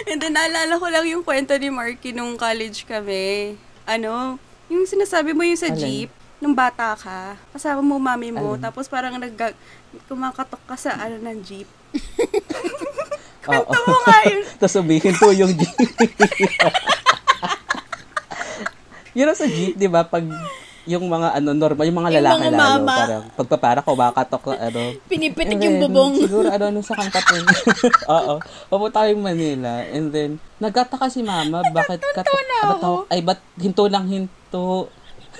And 0.08 0.22
then, 0.22 0.38
naalala 0.38 0.78
ko 0.78 0.86
lang 0.86 1.04
yung 1.04 1.26
kwento 1.26 1.58
ni 1.58 1.68
Marky 1.68 2.14
nung 2.14 2.38
college 2.38 2.86
kami. 2.86 3.58
Ano, 3.84 4.38
yung 4.68 4.84
sinasabi 4.84 5.32
mo 5.32 5.42
yung 5.44 5.58
sa 5.58 5.72
Alin? 5.72 5.80
jeep, 5.80 6.10
nung 6.38 6.54
bata 6.54 6.94
ka, 6.94 7.34
kasama 7.56 7.82
mo 7.82 7.98
mami 7.98 8.30
mo, 8.30 8.54
Alin? 8.54 8.62
tapos 8.62 8.86
parang 8.86 9.16
nag 9.16 9.34
kumakatok 10.06 10.60
ka 10.68 10.76
sa 10.76 10.92
ano 11.00 11.16
ng 11.18 11.38
jeep. 11.42 11.68
Kwento 13.48 13.80
mo 13.88 13.96
nga 14.04 14.18
yun. 14.28 14.44
Tapos 14.60 14.76
sabihin 14.76 15.16
to 15.16 15.32
yung 15.32 15.56
jeep. 15.56 15.72
yun 19.16 19.32
sa 19.32 19.48
jeep, 19.48 19.72
di 19.72 19.88
ba? 19.88 20.04
Pag 20.04 20.28
yung 20.88 21.04
mga 21.04 21.36
ano 21.36 21.52
normal, 21.52 21.84
yung 21.84 22.00
mga 22.00 22.10
Yung 22.10 22.18
lalaki 22.24 22.40
mga 22.48 22.56
lalo, 22.56 22.80
mama. 22.80 22.96
parang 22.96 23.24
pagpapara 23.36 23.80
ko, 23.84 23.92
makatok 23.92 24.44
na 24.48 24.72
ano. 24.72 24.80
Pinipitik 25.04 25.60
And 25.60 25.60
yung 25.60 25.76
then, 25.76 25.84
bubong. 25.84 26.12
Siguro 26.16 26.48
ano, 26.48 26.64
ano 26.72 26.80
sa 26.80 26.96
kangkap 26.96 27.24
yun. 27.28 27.44
Oo. 28.16 28.34
Papunta 28.72 29.04
tayong 29.04 29.20
Manila. 29.20 29.84
And 29.84 30.08
then, 30.08 30.30
nagtataka 30.56 31.12
si 31.12 31.20
mama, 31.20 31.60
bakit 31.76 32.00
katok, 32.00 32.40
na 32.40 32.56
ba't 32.72 32.80
ako. 32.80 32.92
ay, 33.12 33.20
ba't 33.20 33.40
hinto 33.60 33.84
ng 33.84 34.06
hinto? 34.08 34.88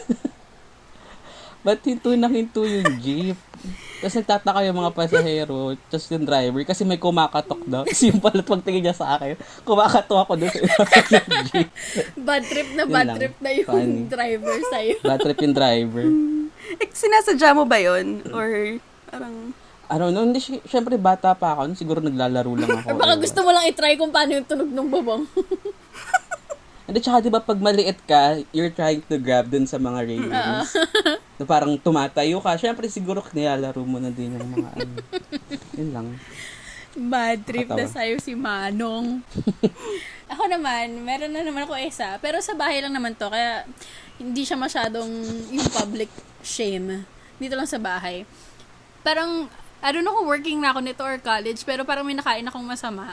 ba't 1.64 1.80
hinto 1.80 2.12
ng 2.12 2.32
hinto 2.36 2.62
yung 2.68 2.88
jeep? 3.00 3.38
Tapos 3.98 4.14
nagtataka 4.14 4.60
yung 4.62 4.78
mga 4.78 4.92
pasahero, 4.92 5.58
tapos 5.86 6.06
yung 6.08 6.22
driver, 6.22 6.62
kasi 6.62 6.82
may 6.82 6.96
kumakatok 6.96 7.62
daw. 7.64 7.82
Kasi 7.82 8.08
yung 8.08 8.18
pala 8.18 8.40
pagtingin 8.40 8.80
niya 8.80 8.94
sa 8.94 9.14
akin, 9.14 9.34
kumakatok 9.62 10.18
ako 10.22 10.32
doon 10.36 10.50
sa 10.50 10.84
jeep. 11.50 11.68
Bad 12.14 12.42
trip 12.44 12.68
na 12.72 12.82
Yun 12.82 12.92
bad 12.92 13.06
lang. 13.06 13.16
trip 13.16 13.34
na 13.36 13.50
yung 13.50 13.66
Funny. 13.66 14.02
driver 14.06 14.56
sa'yo. 14.70 14.94
Bad 15.02 15.18
trip 15.20 15.38
yung 15.40 15.56
driver. 15.56 16.06
Eh, 16.68 16.84
sinasadya 16.92 17.56
mo 17.56 17.64
ba 17.64 17.80
yun? 17.80 18.20
Or 18.28 18.44
parang, 19.08 19.56
I 19.88 19.96
don't 19.96 20.12
know, 20.12 20.20
hindi, 20.20 20.36
sy- 20.36 20.60
syempre 20.62 20.94
bata 20.94 21.32
pa 21.32 21.56
ako, 21.56 21.72
siguro 21.72 21.98
naglalaro 21.98 22.52
lang 22.52 22.68
ako. 22.76 22.86
Or 22.86 23.00
baka 23.00 23.14
gusto 23.16 23.40
mo 23.40 23.50
lang 23.50 23.64
itry 23.64 23.96
kung 23.96 24.12
paano 24.12 24.36
yung 24.36 24.44
tunog 24.44 24.68
ng 24.68 24.84
bubong. 24.86 25.24
Hindi, 26.88 27.04
tsaka 27.04 27.20
di 27.20 27.28
ba 27.28 27.44
pag 27.44 27.60
maliit 27.60 28.00
ka, 28.08 28.40
you're 28.48 28.72
trying 28.72 29.04
to 29.12 29.20
grab 29.20 29.52
dun 29.52 29.68
sa 29.68 29.76
mga 29.76 30.08
railings. 30.08 30.72
na 31.36 31.44
parang 31.44 31.76
tumatayo 31.76 32.40
ka. 32.40 32.56
Siyempre, 32.56 32.88
siguro 32.88 33.20
nilalaro 33.36 33.84
mo 33.84 34.00
na 34.00 34.08
din 34.08 34.40
yung 34.40 34.48
mga 34.56 34.68
ano. 34.72 34.96
Yun 35.76 35.90
lang. 35.92 36.08
Bad 36.96 37.44
trip 37.44 37.68
na 37.68 37.84
Katawa. 37.84 37.92
sa'yo 37.92 38.16
si 38.16 38.32
Manong. 38.32 39.20
ako 40.32 40.42
naman, 40.48 41.04
meron 41.04 41.36
na 41.36 41.44
naman 41.44 41.68
ako 41.68 41.76
isa. 41.76 42.16
Pero 42.24 42.40
sa 42.40 42.56
bahay 42.56 42.80
lang 42.80 42.96
naman 42.96 43.12
to, 43.12 43.28
kaya 43.28 43.68
hindi 44.16 44.48
siya 44.48 44.56
masyadong 44.56 45.12
yung 45.52 45.68
public 45.68 46.08
shame. 46.40 47.04
Dito 47.36 47.52
lang 47.52 47.68
sa 47.68 47.76
bahay. 47.76 48.24
Parang, 49.04 49.44
I 49.84 49.92
don't 49.92 50.08
know 50.08 50.16
kung 50.16 50.26
working 50.26 50.64
na 50.64 50.72
ako 50.72 50.80
nito 50.80 51.04
or 51.04 51.20
college, 51.20 51.68
pero 51.68 51.84
parang 51.84 52.08
may 52.08 52.16
nakain 52.16 52.48
akong 52.48 52.64
masama. 52.64 53.12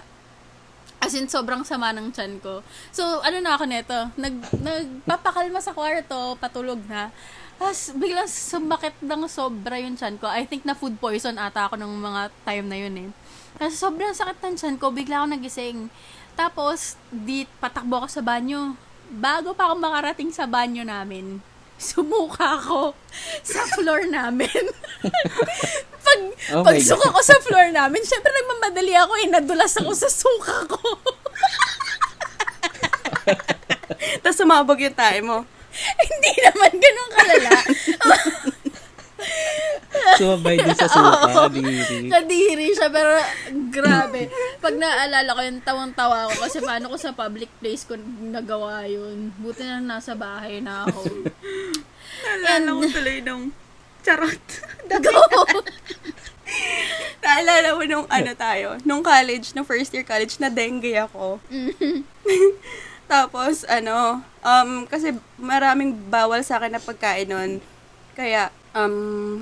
As 1.00 1.14
in, 1.14 1.30
sobrang 1.30 1.62
sama 1.62 1.94
ng 1.94 2.10
tiyan 2.10 2.42
ko. 2.42 2.66
So, 2.90 3.22
ano 3.22 3.38
na 3.44 3.54
ako 3.56 3.66
nito? 3.70 3.98
Nag, 4.18 4.36
nagpapakalma 4.58 5.60
sa 5.62 5.75
kwarto, 5.75 6.40
patulog 6.42 6.82
na. 6.90 7.14
Tapos, 7.56 7.96
biglang 7.96 8.28
sumakit 8.28 8.96
ng 9.00 9.24
sobra 9.32 9.80
yung 9.80 9.96
tiyan 9.96 10.20
ko. 10.20 10.28
I 10.28 10.44
think 10.44 10.68
na 10.68 10.75
food 10.75 11.00
poison 11.00 11.40
ata 11.40 11.72
ako 11.72 11.80
ng 11.80 11.94
mga 12.02 12.22
time 12.44 12.66
na 12.68 12.78
yun 12.80 12.96
eh. 13.00 13.10
Kasi 13.56 13.75
sobrang 13.80 14.12
sakit 14.12 14.44
ng 14.44 14.56
tiyan 14.60 14.75
ko, 14.75 14.92
bigla 14.92 15.24
ako 15.24 15.28
nagising. 15.36 15.88
Tapos, 16.36 17.00
di 17.08 17.48
patakbo 17.64 18.04
ako 18.04 18.08
sa 18.12 18.22
banyo. 18.24 18.75
Bago 19.08 19.56
pa 19.56 19.72
ako 19.72 19.80
makarating 19.80 20.34
sa 20.36 20.44
banyo 20.44 20.84
namin, 20.84 21.40
sumuka 21.86 22.58
ako 22.58 22.98
sa 23.46 23.62
floor 23.77 24.10
namin. 24.10 24.50
pag, 26.06 26.20
Oh 26.54 26.65
pag 26.65 26.77
suka 26.82 27.13
ko 27.13 27.22
sa 27.22 27.38
floor 27.46 27.70
namin, 27.70 28.01
syempre 28.01 28.34
nagmamadali 28.34 28.94
ako 28.98 29.13
eh, 29.22 29.27
nadulas 29.30 29.77
ako 29.77 29.92
sa 29.94 30.10
suka 30.10 30.65
ko. 30.65 30.82
tapos 34.25 34.38
sumabog 34.38 34.82
yung 34.82 34.98
tae 34.98 35.22
mo. 35.22 35.46
Hindi 36.10 36.32
naman 36.42 36.72
ganun 36.74 37.12
kalala. 37.13 37.58
Sumabay 40.15 40.55
din 40.60 40.75
sa 40.75 40.88
suka, 40.88 41.48
diri. 41.51 42.07
Kadiri 42.07 42.67
siya, 42.72 42.88
pero 42.89 43.19
grabe. 43.72 44.31
Pag 44.63 44.75
naalala 44.79 45.31
ko 45.36 45.41
yun, 45.43 45.60
tawang-tawa 45.62 46.29
ako 46.29 46.36
kasi 46.48 46.57
paano 46.63 46.91
ko 46.91 46.98
sa 46.98 47.12
public 47.12 47.51
place 47.60 47.84
ko 47.84 48.00
nagawa 48.24 48.88
yun. 48.88 49.31
Buti 49.39 49.63
na 49.67 49.84
nasa 49.84 50.15
bahay 50.15 50.63
na 50.63 50.88
ako. 50.88 51.29
Naalala 52.24 52.69
ko 52.72 52.84
tuloy 52.89 53.19
nung, 53.22 53.51
charot. 54.01 54.45
Go! 55.03 55.22
Naalala 57.25 57.74
mo 57.74 57.84
nung 57.84 58.07
ano 58.07 58.31
tayo, 58.38 58.77
nung 58.86 59.01
college, 59.01 59.51
nung 59.57 59.65
first 59.65 59.91
year 59.91 60.05
college, 60.05 60.38
na 60.38 60.48
dengue 60.53 60.93
ako. 60.93 61.41
Tapos, 63.12 63.65
ano, 63.69 64.22
um, 64.41 64.86
kasi 64.89 65.13
maraming 65.38 65.93
bawal 66.10 66.41
sa 66.41 66.57
akin 66.57 66.74
na 66.74 66.81
pagkain 66.81 67.29
nun. 67.29 67.51
Kaya, 68.17 68.50
um, 68.75 68.96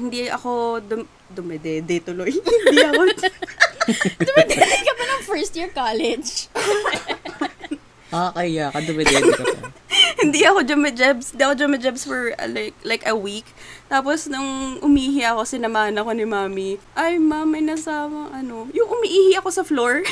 hindi 0.07 0.29
ako 0.29 0.79
dum 0.85 1.01
dumedede 1.33 1.97
tuloy. 2.05 2.29
hindi 2.69 2.85
ako, 2.85 3.01
Dumadali 4.23 4.79
ka 4.85 4.93
pa 4.95 5.03
ng 5.03 5.21
first 5.25 5.53
year 5.57 5.73
college. 5.73 6.29
Ah, 8.13 8.29
kaya, 8.29 8.69
kadumedede 8.69 9.25
ka 9.25 9.41
pa. 9.41 9.73
hindi 10.21 10.45
ako 10.45 10.61
jumejebs. 10.69 11.33
Hindi 11.33 11.43
ako 11.49 11.55
jumejebs 11.65 12.05
for 12.05 12.29
uh, 12.37 12.45
like, 12.45 12.77
like 12.85 13.01
a 13.09 13.17
week. 13.17 13.49
Tapos, 13.89 14.29
nung 14.29 14.77
umihi 14.85 15.25
ako, 15.25 15.49
sinamahan 15.49 15.97
ako 15.97 16.13
ni 16.13 16.21
mami. 16.21 16.77
Ay, 16.93 17.17
ma'am, 17.17 17.49
may 17.49 17.65
nasama, 17.65 18.29
ano, 18.29 18.69
yung 18.69 18.85
umiihi 18.85 19.33
ako 19.41 19.49
sa 19.49 19.65
floor. 19.65 20.05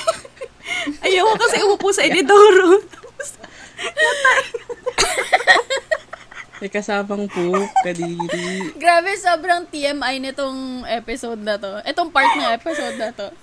Ayoko 1.05 1.45
kasi 1.45 1.61
umupo 1.61 1.93
sa 1.93 2.01
edidoro. 2.01 2.81
Tapos, 2.89 3.37
May 6.61 6.69
kasamang 6.69 7.25
poop, 7.25 7.73
kadiri. 7.81 8.69
Grabe, 8.77 9.17
sobrang 9.17 9.65
TMI 9.65 10.21
nitong 10.21 10.85
episode 10.85 11.41
na 11.41 11.57
to. 11.57 11.81
Itong 11.89 12.13
part 12.13 12.37
ng 12.37 12.53
episode 12.53 13.01
na 13.01 13.09
to. 13.09 13.33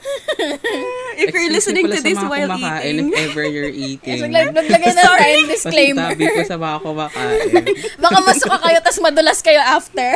if 1.18 1.34
you're 1.34 1.50
Excuse 1.50 1.75
listening 1.75 1.90
to 1.90 1.98
this 1.98 2.14
while 2.14 2.46
kumakain, 2.46 2.94
eating, 2.94 3.10
if 3.10 3.34
ever 3.34 3.42
you're 3.42 3.75
eating. 3.75 4.22
So, 4.22 4.30
like, 4.30 4.54
naglagay 4.54 4.94
na 4.94 5.02
tayo 5.02 5.34
disclaimer. 5.50 6.14
Pasintabi 6.14 6.30
ko 6.30 6.42
sa 6.46 6.56
mga 6.62 6.76
kumakain. 6.78 7.64
Baka 8.06 8.18
masuka 8.22 8.58
kayo, 8.62 8.78
tas 8.87 8.98
madulas 9.02 9.42
kayo 9.42 9.60
after. 9.66 10.14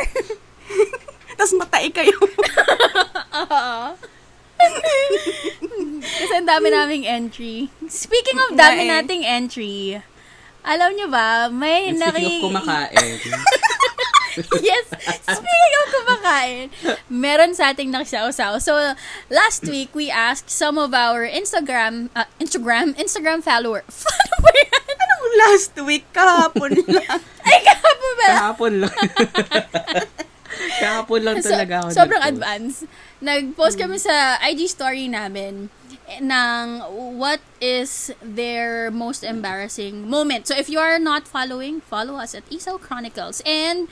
tapos 1.42 1.58
matai 1.58 1.90
kayo. 1.90 2.14
Kasi 5.98 6.32
ang 6.38 6.46
dami 6.46 6.70
naming 6.70 7.02
entry. 7.10 7.66
Speaking 7.90 8.38
of 8.46 8.54
dami 8.54 8.86
nating 8.86 9.26
entry, 9.26 9.98
alam 10.62 10.94
nyo 10.94 11.08
ba, 11.08 11.48
may 11.48 11.88
And 11.88 11.98
naki... 11.98 12.22
speaking 12.22 12.54
of 12.54 12.62
kumakain, 12.62 13.18
yes, 14.64 14.86
speaking 15.22 15.72
of 15.76 15.86
kumakain, 15.92 16.66
meron 17.06 17.52
sa 17.52 17.70
ating 17.70 17.90
nakisaw-saw. 17.90 18.56
So, 18.58 18.96
last 19.28 19.62
week, 19.64 19.92
we 19.92 20.08
asked 20.08 20.48
some 20.48 20.78
of 20.78 20.94
our 20.94 21.26
Instagram, 21.26 22.08
uh, 22.14 22.24
Instagram, 22.38 22.94
Instagram 22.96 23.42
follower. 23.42 23.84
Follower 23.92 24.54
yan? 24.56 24.82
Anong 24.88 25.34
last 25.38 25.74
week? 25.82 26.04
Kahapon 26.10 26.72
lang. 26.96 27.20
Ay, 27.42 27.58
kahapon 27.60 28.10
ba? 28.14 28.26
kahapon 28.30 28.72
lang. 28.80 28.96
kahapon 30.78 31.20
lang 31.22 31.36
So, 31.40 31.50
talaga 31.50 31.74
ako. 31.82 31.88
sobrang 31.92 32.22
nag-post. 32.22 32.32
advance. 32.32 32.74
Nag-post 33.20 33.76
kami 33.76 33.96
sa 33.98 34.14
IG 34.42 34.66
story 34.66 35.06
namin 35.06 35.68
ng 36.20 36.82
what 37.16 37.40
is 37.62 38.12
their 38.20 38.90
most 38.90 39.22
embarrassing 39.22 40.08
moment. 40.10 40.50
So 40.50 40.58
if 40.58 40.68
you 40.68 40.82
are 40.82 40.98
not 40.98 41.24
following, 41.24 41.80
follow 41.80 42.18
us 42.18 42.34
at 42.34 42.44
Isaw 42.50 42.76
Chronicles. 42.76 43.40
And 43.46 43.88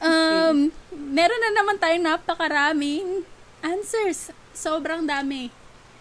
um 0.00 0.72
meron 0.90 1.40
na 1.44 1.50
naman 1.54 1.76
tayong 1.78 2.04
napakaraming 2.08 3.28
answers. 3.60 4.32
Sobrang 4.50 5.06
dami. 5.06 5.52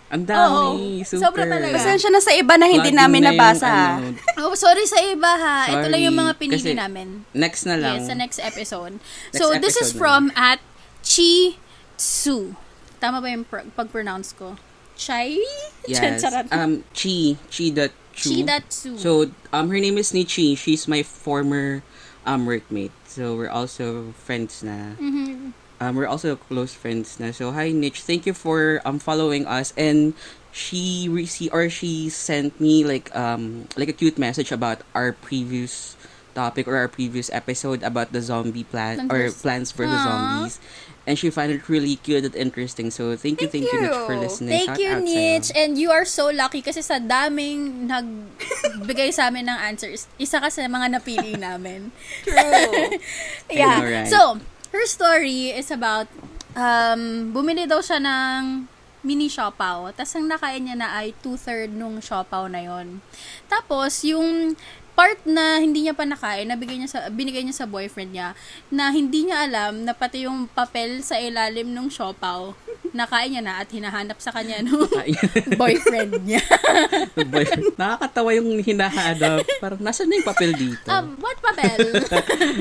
Ang 0.09 0.25
dami. 0.25 1.05
Oo, 1.05 1.05
super. 1.05 1.21
sobra 1.21 1.43
talaga. 1.45 1.77
Pasensya 1.77 2.09
na 2.09 2.17
sa 2.17 2.33
iba 2.33 2.57
na 2.57 2.65
hindi 2.65 2.89
Flooding 2.89 2.97
namin 2.97 3.21
na 3.21 3.29
yung 3.29 3.37
nabasa. 3.37 3.69
ano. 3.69 4.07
Oh, 4.41 4.57
sorry 4.57 4.89
sa 4.89 4.97
iba 5.05 5.31
ha. 5.37 5.69
Ito 5.69 5.85
lang 5.85 6.01
yung 6.01 6.17
Sorry. 6.17 6.25
mga 6.25 6.33
pinili 6.41 6.57
Kasi 6.57 6.73
namin. 6.73 7.07
Next 7.29 7.61
na 7.69 7.77
lang. 7.77 8.01
Yes, 8.01 8.09
sa 8.09 8.15
next 8.17 8.39
episode. 8.41 8.97
Next 8.97 9.37
so, 9.37 9.53
this 9.61 9.77
is 9.77 9.93
episode 9.93 10.01
from 10.01 10.21
at 10.33 10.57
Chi 11.05 11.61
Su. 11.93 12.57
Tama 12.97 13.21
ba 13.21 13.29
yung 13.29 13.45
pr- 13.45 13.69
pag-pronounce 13.77 14.33
ko? 14.33 14.57
Chai? 14.99 15.39
Yes. 15.89 16.21
Um, 16.51 16.83
chi. 16.93 17.33
Chi 17.49 17.71
Chu. 18.13 18.29
Chidatsu. 18.43 18.99
So, 18.99 19.31
um, 19.55 19.71
her 19.71 19.79
name 19.79 19.97
is 19.97 20.13
Nichi. 20.13 20.53
She's 20.53 20.85
my 20.87 21.01
former 21.01 21.81
um 22.27 22.45
workmate. 22.45 22.93
So, 23.07 23.33
we're 23.33 23.49
also 23.49 24.11
friends 24.21 24.61
na. 24.61 24.99
Mhm. 24.99 25.55
Um, 25.79 25.95
we're 25.95 26.05
also 26.11 26.35
close 26.35 26.75
friends 26.75 27.17
na. 27.17 27.31
So, 27.31 27.55
hi 27.55 27.71
Nich. 27.71 28.03
Thank 28.03 28.27
you 28.27 28.35
for 28.35 28.83
um 28.85 28.99
following 28.99 29.47
us. 29.47 29.71
And 29.79 30.13
she 30.51 31.07
received 31.09 31.55
or 31.55 31.71
she 31.71 32.11
sent 32.11 32.59
me 32.59 32.83
like 32.83 33.09
um 33.15 33.65
like 33.79 33.87
a 33.89 33.95
cute 33.95 34.19
message 34.19 34.51
about 34.51 34.83
our 34.93 35.15
previous 35.15 35.95
topic 36.35 36.67
or 36.67 36.75
our 36.77 36.87
previous 36.91 37.31
episode 37.33 37.81
about 37.81 38.11
the 38.13 38.21
zombie 38.21 38.63
plan 38.67 39.09
Plants 39.09 39.13
or 39.13 39.21
plans 39.41 39.67
for 39.71 39.85
the 39.87 39.97
zombies. 39.97 40.59
And 41.09 41.17
she 41.17 41.33
found 41.33 41.49
it 41.49 41.65
really 41.65 41.97
cute 41.97 42.21
and 42.21 42.37
interesting. 42.37 42.93
So, 42.93 43.17
thank 43.17 43.41
you, 43.41 43.49
thank, 43.49 43.65
Thank 43.65 43.73
you, 43.73 43.89
Nich, 43.89 44.05
for 44.05 44.13
you. 44.13 44.21
listening. 44.21 44.53
Thank 44.53 44.77
Shout 44.77 44.79
you, 44.79 44.93
Nitch. 45.01 45.49
And 45.57 45.73
you 45.73 45.89
are 45.89 46.05
so 46.05 46.29
lucky 46.29 46.61
kasi 46.61 46.85
sa 46.85 47.01
daming 47.01 47.89
nagbigay 47.89 49.09
sa 49.09 49.33
amin 49.33 49.49
ng 49.49 49.57
answers, 49.57 50.05
isa 50.21 50.37
ka 50.37 50.53
sa 50.53 50.61
mga 50.69 51.01
napili 51.01 51.33
namin. 51.33 51.89
True. 52.29 52.93
yeah. 53.49 53.81
know, 53.81 53.89
right? 53.89 54.05
So, 54.05 54.37
her 54.69 54.85
story 54.85 55.49
is 55.49 55.73
about, 55.73 56.05
um, 56.53 57.33
bumili 57.33 57.65
daw 57.65 57.81
siya 57.81 57.97
ng 57.97 58.69
mini 59.01 59.33
siopaw. 59.33 59.89
Tapos 59.95 60.13
ang 60.13 60.29
nakain 60.29 60.61
niya 60.61 60.77
na 60.77 60.93
ay 60.93 61.17
two-third 61.25 61.71
nung 61.71 62.03
siopaw 62.03 62.45
na 62.51 62.61
yon. 62.61 63.01
Tapos, 63.49 64.05
yung 64.05 64.53
part 64.99 65.23
na 65.23 65.63
hindi 65.63 65.87
niya 65.87 65.95
pa 65.95 66.03
nakain, 66.03 66.43
nabigay 66.43 66.75
niya 66.75 66.91
sa, 66.91 66.99
binigay 67.07 67.39
niya 67.39 67.63
sa 67.63 67.67
boyfriend 67.71 68.11
niya, 68.11 68.35
na 68.67 68.91
hindi 68.91 69.23
niya 69.23 69.47
alam 69.47 69.87
na 69.87 69.95
pati 69.95 70.27
yung 70.27 70.51
papel 70.51 70.99
sa 70.99 71.15
ilalim 71.15 71.71
nung 71.71 71.87
siopaw, 71.87 72.51
nakain 72.91 73.31
niya 73.31 73.43
na 73.47 73.53
at 73.63 73.71
hinahanap 73.71 74.19
sa 74.19 74.35
kanya 74.35 74.59
nung 74.59 74.83
boyfriend 75.61 76.19
niya. 76.27 76.43
Boyfriend. 77.31 77.79
Nakakatawa 77.79 78.29
yung 78.35 78.59
hinahanap. 78.59 79.47
Parang, 79.63 79.79
nasan 79.79 80.11
na 80.11 80.19
yung 80.19 80.27
papel 80.27 80.51
dito? 80.51 80.87
um, 80.91 81.15
what 81.23 81.39
papel? 81.39 81.79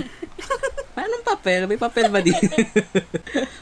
Paano 0.95 1.15
papel? 1.27 1.67
May 1.67 1.79
papel 1.81 2.07
ba 2.07 2.23
dito? 2.23 2.55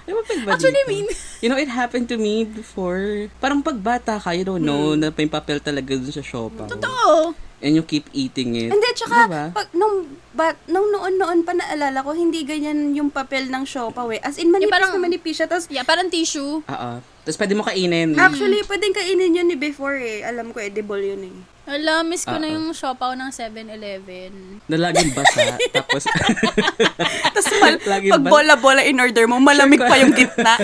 May 0.04 0.12
papel 0.20 0.38
ba 0.44 0.52
Actually, 0.52 0.84
dito? 0.84 0.92
mean, 0.92 1.06
You 1.40 1.48
know, 1.48 1.56
it 1.56 1.72
happened 1.72 2.12
to 2.12 2.20
me 2.20 2.44
before. 2.44 3.32
Parang 3.40 3.64
pag 3.64 3.80
bata 3.80 4.20
ka, 4.20 4.36
you 4.36 4.44
don't 4.44 4.64
know 4.64 4.92
na 4.92 5.08
may 5.12 5.28
papel 5.28 5.64
talaga 5.64 5.96
dun 5.96 6.12
sa 6.12 6.20
siopaw. 6.20 6.68
totoo. 6.68 7.45
And 7.56 7.72
you 7.72 7.80
keep 7.82 8.04
eating 8.12 8.52
it. 8.54 8.68
Hindi, 8.68 8.88
tsaka, 8.92 9.16
Diba? 9.24 9.44
pag, 9.50 9.72
nung, 9.72 10.04
but, 10.30 10.60
nung 10.66 10.86
noon-noon 10.86 11.40
pa 11.40 11.52
naalala 11.52 12.04
ko, 12.04 12.12
hindi 12.12 12.44
ganyan 12.44 12.92
yung 12.92 13.08
papel 13.08 13.48
ng 13.48 13.64
siopaw 13.64 14.12
eh. 14.12 14.20
As 14.20 14.36
in, 14.36 14.52
manipis 14.52 14.68
parang- 14.68 14.92
na 14.92 15.00
manipis 15.00 15.34
siya. 15.34 15.48
Tapos, 15.48 15.64
Yeah, 15.66 15.80
parang 15.82 16.06
tissue. 16.06 16.60
Oo. 16.60 16.90
Tapos 17.00 17.36
pwede 17.36 17.54
mo 17.54 17.64
kainin. 17.64 18.12
actually, 18.14 18.60
pwedeng 18.62 18.92
kainin 18.92 19.32
yun 19.32 19.46
ni 19.46 19.56
before 19.56 19.96
eh. 19.96 20.20
Alam 20.22 20.52
ko, 20.52 20.60
edible 20.60 21.00
yun 21.00 21.22
eh. 21.24 21.36
Ala, 21.66 22.04
miss 22.04 22.22
ko 22.22 22.36
na 22.36 22.46
Oo. 22.46 22.54
yung 22.54 22.66
siopaw 22.70 23.16
ng 23.16 23.32
7-Eleven. 23.32 24.60
Na 24.68 24.76
laging 24.78 25.10
basa. 25.10 25.56
tapos, 25.76 26.04
Tapos, 27.34 27.46
mal- 27.56 27.82
Lagi 27.90 28.12
pag 28.12 28.22
bola-bola 28.22 28.84
in 28.84 29.00
order 29.00 29.24
mo, 29.24 29.40
malamig 29.40 29.80
Sure 29.80 29.88
pa 29.88 29.96
yung 29.96 30.12
gitna. 30.12 30.54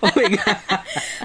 oh 0.00 0.10
my 0.10 0.28
God. 0.30 0.56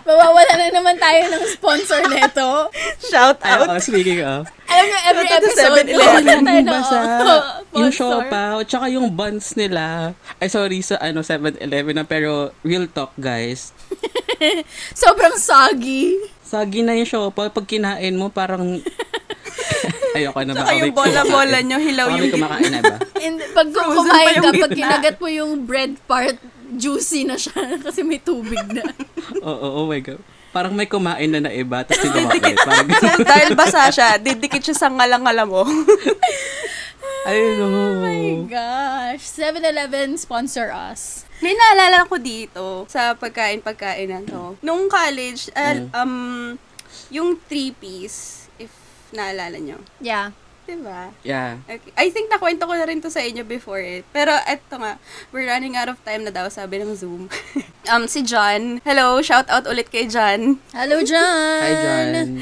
Mawawala 0.04 0.54
na 0.54 0.68
naman 0.70 0.96
tayo 0.96 1.20
ng 1.30 1.44
sponsor 1.48 2.00
neto. 2.06 2.68
Shout 3.02 3.40
Ay, 3.40 3.56
out. 3.56 3.68
oo, 3.68 3.80
speaking 3.80 4.20
of. 4.20 4.44
Alam 4.66 4.86
nyo, 4.86 5.00
every 5.06 5.24
Shout 5.24 5.34
out 5.34 5.40
to 5.40 5.48
episode, 5.48 5.74
7-Eleven. 5.80 5.96
mawawala 5.96 6.24
tayo 6.24 6.44
Yung 6.54 6.60
ng 6.60 6.68
basa. 6.70 6.98
oh, 6.98 7.42
yung 7.74 7.92
sponsor. 7.92 7.92
siopaw. 7.94 8.56
Tsaka 8.64 8.86
yung 8.90 9.08
buns 9.10 9.48
nila. 9.54 9.84
Ay, 10.38 10.48
sorry 10.48 10.80
sa 10.80 10.96
ano 10.98 11.20
7-Eleven 11.22 11.94
na. 11.94 12.04
Pero, 12.04 12.30
real 12.62 12.86
talk, 12.88 13.16
guys. 13.16 13.72
Sobrang 14.94 15.36
soggy. 15.36 16.18
Sagi 16.44 16.82
na 16.82 16.94
yung 16.94 17.06
siopaw. 17.06 17.50
Pag 17.50 17.66
kinain 17.66 18.14
mo, 18.14 18.28
parang... 18.28 18.80
Ayoko 20.14 20.40
na 20.44 20.54
Tsaka 20.54 20.62
baka 20.64 20.78
yung 20.78 20.94
bola-bola 20.94 21.58
nyo, 21.60 21.78
hilaw 21.80 22.08
yung 22.12 22.30
gitna. 22.30 22.38
kumakain 22.38 22.70
na 22.70 22.82
ba? 22.84 22.96
And 23.26 23.38
pag 23.50 23.68
kumain 23.68 24.36
ka, 24.38 24.50
pag 24.54 24.74
kinagat 24.74 25.16
mo 25.18 25.26
yung 25.28 25.66
bread 25.66 25.98
part, 26.06 26.38
juicy 26.76 27.24
na 27.24 27.36
siya 27.36 27.54
kasi 27.86 28.02
may 28.02 28.18
tubig 28.18 28.62
na. 28.68 28.84
Oo, 29.44 29.84
oh, 29.84 29.86
my 29.86 30.00
God. 30.00 30.22
Parang 30.50 30.70
may 30.72 30.86
kumain 30.86 31.26
na 31.28 31.42
na 31.42 31.50
iba, 31.50 31.82
tapos 31.82 32.04
tinawa 32.04 32.30
ulit. 32.38 32.58
Parang, 32.60 32.86
Dahil 33.20 33.50
basa 33.54 33.90
siya, 33.90 34.18
didikit 34.18 34.62
siya 34.62 34.78
sa 34.78 34.88
ngalangala 34.88 35.44
mo. 35.44 35.66
I 37.26 37.36
know. 37.56 37.72
Oh 37.72 37.92
my 38.00 38.24
gosh. 38.46 39.24
7-Eleven 39.26 40.14
sponsor 40.16 40.70
us. 40.70 41.24
May 41.40 41.52
naalala 41.54 42.06
ko 42.06 42.16
dito 42.16 42.86
sa 42.86 43.16
pagkain-pagkain 43.16 44.08
na 44.08 44.22
to. 44.22 44.56
Nung 44.60 44.88
college, 44.88 45.50
al- 45.54 45.88
Mm. 45.88 45.96
um, 45.96 46.16
yung 47.10 47.36
three-piece, 47.42 48.48
if 48.56 48.70
naalala 49.10 49.58
nyo. 49.58 49.80
Yeah. 49.98 50.36
Diba? 50.64 51.12
Yeah. 51.28 51.60
Okay. 51.68 51.92
I 52.00 52.08
think 52.08 52.32
nakwento 52.32 52.64
ko 52.64 52.72
na 52.72 52.88
rin 52.88 53.04
to 53.04 53.12
sa 53.12 53.20
inyo 53.20 53.44
before 53.44 53.84
it. 53.84 54.08
Pero 54.16 54.32
eto 54.48 54.80
nga, 54.80 54.96
we're 55.36 55.48
running 55.48 55.76
out 55.76 55.92
of 55.92 56.00
time 56.08 56.24
na 56.24 56.32
daw, 56.32 56.48
sabi 56.48 56.80
ng 56.80 56.96
Zoom. 56.96 57.28
um, 57.92 58.08
si 58.08 58.24
John. 58.24 58.80
Hello, 58.88 59.20
shout 59.20 59.52
out 59.52 59.68
ulit 59.68 59.92
kay 59.92 60.08
John. 60.08 60.64
Hello, 60.72 61.04
John! 61.04 61.60
Hi, 61.60 61.74
John. 61.76 62.40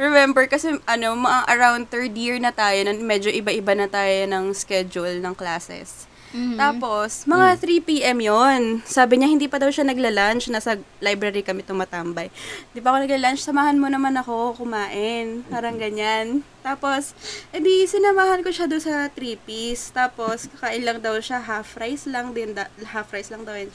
Remember, 0.00 0.48
kasi 0.48 0.80
ano, 0.88 1.12
mga 1.12 1.40
around 1.52 1.82
third 1.92 2.16
year 2.16 2.40
na 2.40 2.56
tayo, 2.56 2.80
na 2.88 2.96
medyo 2.96 3.28
iba-iba 3.28 3.76
na 3.76 3.84
tayo 3.84 4.24
ng 4.24 4.56
schedule 4.56 5.20
ng 5.20 5.36
classes. 5.36 6.08
Mhm. 6.32 6.56
Tapos, 6.56 7.28
mga 7.28 7.60
3 7.60 7.80
p.m. 7.80 8.18
yon 8.18 8.62
Sabi 8.82 9.20
niya, 9.20 9.28
hindi 9.28 9.46
pa 9.46 9.60
daw 9.60 9.68
siya 9.68 9.84
nagla-lunch. 9.84 10.48
Nasa 10.48 10.80
library 10.98 11.44
kami 11.44 11.60
tumatambay. 11.60 12.32
Di 12.72 12.80
pa 12.80 12.88
ako 12.88 13.04
nagla-lunch, 13.04 13.44
samahan 13.44 13.76
mo 13.76 13.92
naman 13.92 14.16
ako 14.16 14.56
kumain. 14.56 15.44
Parang 15.46 15.76
ganyan. 15.76 16.40
Tapos, 16.64 17.12
edi 17.52 17.84
sinamahan 17.84 18.40
ko 18.40 18.48
siya 18.48 18.64
doon 18.64 18.80
sa 18.80 19.12
3-piece. 19.12 19.92
Tapos, 19.92 20.48
kakain 20.48 20.80
lang 20.80 21.04
daw 21.04 21.20
siya, 21.20 21.36
half 21.38 21.76
rice 21.76 22.08
lang 22.08 22.32
din. 22.32 22.56
Da- 22.56 22.72
half 22.88 23.12
rice 23.12 23.28
lang 23.28 23.44
daw. 23.44 23.52
yun. 23.52 23.68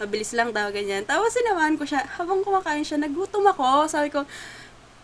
Mabilis 0.00 0.32
lang 0.32 0.50
daw, 0.50 0.72
ganyan. 0.72 1.04
Tapos, 1.04 1.36
sinamahan 1.36 1.76
ko 1.76 1.84
siya. 1.84 2.08
Habang 2.16 2.40
kumakain 2.40 2.88
siya, 2.88 2.96
nagutom 2.96 3.44
ako. 3.44 3.84
Sabi 3.84 4.08
ko, 4.08 4.24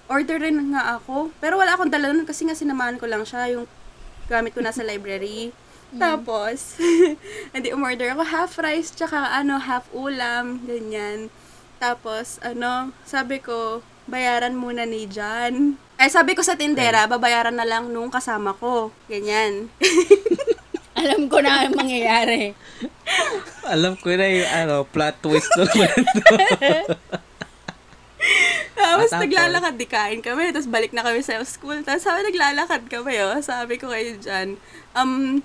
order 0.08 0.40
rin 0.40 0.72
nga 0.72 0.96
ako. 0.96 1.32
Pero 1.36 1.56
wala 1.56 1.76
akong 1.76 1.92
dala 1.92 2.12
nun 2.12 2.24
kasi 2.24 2.44
nga 2.44 2.56
sinamahan 2.56 2.96
ko 2.96 3.04
lang 3.04 3.24
siya. 3.24 3.52
Yung 3.52 3.68
gamit 4.24 4.56
ko 4.56 4.64
nasa 4.64 4.80
library. 4.80 5.52
Tapos, 5.96 6.74
hindi 7.54 7.68
umorder 7.70 8.12
ako 8.12 8.22
half 8.24 8.52
rice 8.58 8.90
tsaka 8.90 9.32
ano, 9.32 9.58
half 9.58 9.86
ulam, 9.90 10.62
ganyan. 10.64 11.30
Tapos, 11.78 12.38
ano, 12.40 12.90
sabi 13.02 13.38
ko, 13.38 13.80
bayaran 14.06 14.54
muna 14.54 14.84
ni 14.84 15.06
John. 15.06 15.76
Ay, 15.94 16.10
sabi 16.10 16.34
ko 16.34 16.42
sa 16.42 16.58
tindera, 16.58 17.06
babayaran 17.06 17.54
na 17.54 17.66
lang 17.66 17.90
nung 17.90 18.10
kasama 18.10 18.52
ko. 18.56 18.90
Ganyan. 19.06 19.70
Alam 21.00 21.26
ko 21.28 21.38
na 21.38 21.66
ang 21.66 21.74
mangyayari. 21.74 22.54
Alam 23.66 23.94
ko 23.98 24.08
na 24.10 24.26
yung 24.26 24.50
ano, 24.50 24.74
plot 24.88 25.16
twist 25.20 25.50
naman. 25.54 25.92
Tapos, 28.74 29.10
Ah, 29.12 29.20
tapos? 29.20 29.22
naglalakad, 29.28 29.74
di 29.76 29.86
kain 29.86 30.20
kami. 30.20 30.50
Tapos, 30.50 30.66
balik 30.66 30.90
na 30.90 31.04
kami 31.04 31.20
sa 31.22 31.38
school. 31.46 31.78
Tapos, 31.84 32.02
sabi, 32.02 32.26
naglalakad 32.26 32.88
kami, 32.90 33.20
oh. 33.22 33.38
Sabi 33.38 33.76
ko 33.76 33.92
kay 33.92 34.16
John, 34.18 34.56
um, 34.96 35.40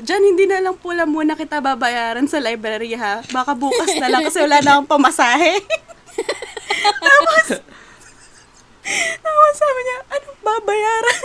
John, 0.00 0.24
hindi 0.24 0.48
na 0.48 0.64
lang 0.64 0.80
pula 0.80 1.04
muna 1.04 1.36
kita 1.36 1.60
babayaran 1.60 2.24
sa 2.24 2.40
library, 2.40 2.96
ha? 2.96 3.20
Baka 3.28 3.52
bukas 3.52 3.92
na 4.00 4.08
lang 4.08 4.24
kasi 4.24 4.40
wala 4.40 4.64
na 4.64 4.80
akong 4.80 4.88
pamasahe. 4.88 5.60
tapos, 7.04 7.60
tapos 9.20 9.52
sabi 9.52 9.80
niya, 9.84 9.98
anong 10.16 10.40
babayaran? 10.40 11.20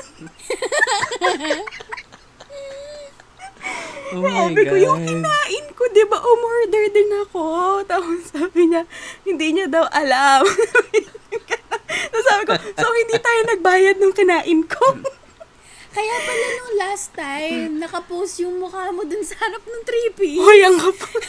oh 4.12 4.20
my 4.20 4.36
Sabi 4.36 4.62
ko, 4.68 4.76
yung 4.76 5.00
God. 5.00 5.08
kinain 5.16 5.66
ko, 5.72 5.84
di 5.88 6.04
ba, 6.04 6.18
umorder 6.20 6.86
din 6.92 7.12
ako. 7.24 7.44
Tapos 7.88 8.20
sabi 8.36 8.68
niya, 8.68 8.84
hindi 9.24 9.48
niya 9.56 9.72
daw 9.72 9.88
alam. 9.96 10.44
Tapos 12.12 12.26
sabi 12.28 12.44
ko, 12.52 12.54
so 12.76 12.88
hindi 12.92 13.16
tayo 13.16 13.40
nagbayad 13.48 13.96
nung 13.96 14.12
kinain 14.12 14.60
ko. 14.68 14.86
Kaya 15.98 16.16
pala 16.22 16.46
nung 16.54 16.74
last 16.78 17.10
time, 17.18 17.82
nakapost 17.82 18.38
yung 18.46 18.62
mukha 18.62 18.94
mo 18.94 19.02
dun 19.02 19.26
sa 19.26 19.34
harap 19.42 19.66
ng 19.66 19.82
trippy. 19.82 20.38
Hoy, 20.38 20.62
ang 20.62 20.78
kapal. 20.78 21.22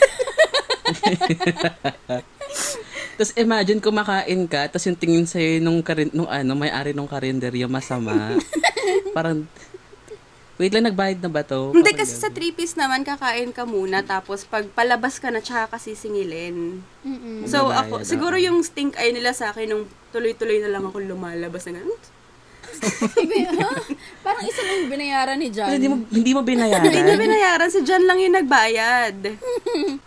Tapos 3.17 3.33
imagine 3.35 3.81
kumakain 3.81 4.47
ka, 4.47 4.71
tapos 4.71 4.87
yung 4.87 4.95
tingin 4.95 5.27
sa'yo 5.27 5.59
nung, 5.59 5.83
karin, 5.83 6.07
nung 6.15 6.31
ano, 6.31 6.55
may-ari 6.55 6.95
nung 6.95 7.11
karinderya 7.11 7.67
masama. 7.67 8.39
Parang, 9.17 9.43
wait 10.55 10.71
lang, 10.71 10.87
nagbayad 10.87 11.19
na 11.19 11.27
ba 11.27 11.43
to? 11.43 11.75
Hindi 11.75 11.83
Parang 11.83 11.99
kasi 12.05 12.15
sa 12.15 12.31
ganun. 12.31 12.37
three-piece 12.39 12.79
naman 12.79 13.03
kakain 13.03 13.51
ka 13.51 13.67
muna 13.67 14.07
tapos 14.07 14.47
pag 14.47 14.71
palabas 14.71 15.19
ka 15.19 15.35
na 15.35 15.43
tsaka 15.43 15.81
kasi 15.81 15.99
singilin. 15.99 16.79
Mm-mm. 17.03 17.43
So 17.51 17.75
ako, 17.75 18.07
siguro 18.07 18.39
yung 18.39 18.63
stink 18.63 18.95
eye 18.95 19.11
nila 19.11 19.35
sa 19.35 19.51
akin 19.51 19.67
nung 19.67 19.85
tuloy-tuloy 20.15 20.63
na 20.63 20.71
lang 20.71 20.87
ako 20.87 21.03
lumalabas 21.03 21.67
na 21.67 21.83
ganun. 21.83 21.99
Parang 24.25 24.45
isa 24.45 24.61
lang 24.65 24.77
yung 24.85 24.93
binayaran 24.93 25.37
ni 25.41 25.49
John. 25.49 25.71
Hindi 25.73 25.89
mo, 25.89 25.97
hindi 26.09 26.31
mo 26.33 26.41
binayaran. 26.45 26.85
Hindi 26.85 27.01
niya 27.03 27.17
binayaran, 27.17 27.69
si 27.73 27.81
John 27.83 28.05
lang 28.05 28.19
yung 28.21 28.35
nagbayad. 28.37 29.17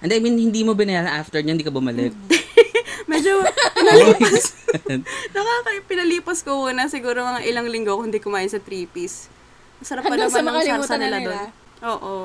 Hindi, 0.02 0.13
I 0.13 0.21
mean, 0.21 0.38
hindi 0.38 0.62
mo 0.62 0.78
binayaran 0.78 1.12
after 1.19 1.41
niya, 1.41 1.58
hindi 1.58 1.67
ka 1.67 1.74
bumalik. 1.74 2.13
Medyo 3.12 3.43
pinalipas. 3.76 4.45
Nakaka 5.36 5.69
pinalipas 5.89 6.39
ko 6.45 6.63
muna 6.63 6.88
siguro 6.88 7.26
mga 7.26 7.43
ilang 7.50 7.67
linggo 7.67 7.97
kung 7.97 8.08
hindi 8.08 8.21
kumain 8.24 8.47
sa 8.47 8.62
three-piece. 8.62 9.28
Masarap 9.82 10.06
pa 10.06 10.15
naman 10.15 10.45
ang 10.47 10.86
na 10.86 10.97
nila 10.97 11.17
nila. 11.17 11.19
doon. 11.28 11.50
Oo. 11.82 12.15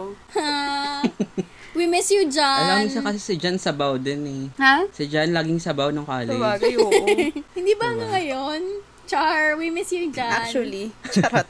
We 1.77 1.85
miss 1.85 2.09
you, 2.09 2.25
John. 2.33 2.88
Alam 2.88 2.88
mo 2.88 2.92
siya 2.92 3.05
kasi 3.05 3.20
si 3.20 3.35
Jan 3.37 3.61
sabaw 3.61 4.01
din 4.01 4.25
eh. 4.25 4.42
Ha? 4.57 4.88
Si 4.96 5.05
Jan 5.12 5.29
laging 5.37 5.61
sabaw 5.61 5.92
ng 5.92 6.09
college. 6.09 6.33
Sabagay, 6.33 6.72
oo. 6.81 7.05
Hindi 7.57 7.72
ba 7.77 7.85
hanggang 7.92 8.12
ngayon? 8.16 8.61
Char, 9.07 9.57
we 9.57 9.71
miss 9.71 9.92
you, 9.92 10.11
John. 10.11 10.31
Actually. 10.31 10.90
Charot. 11.14 11.47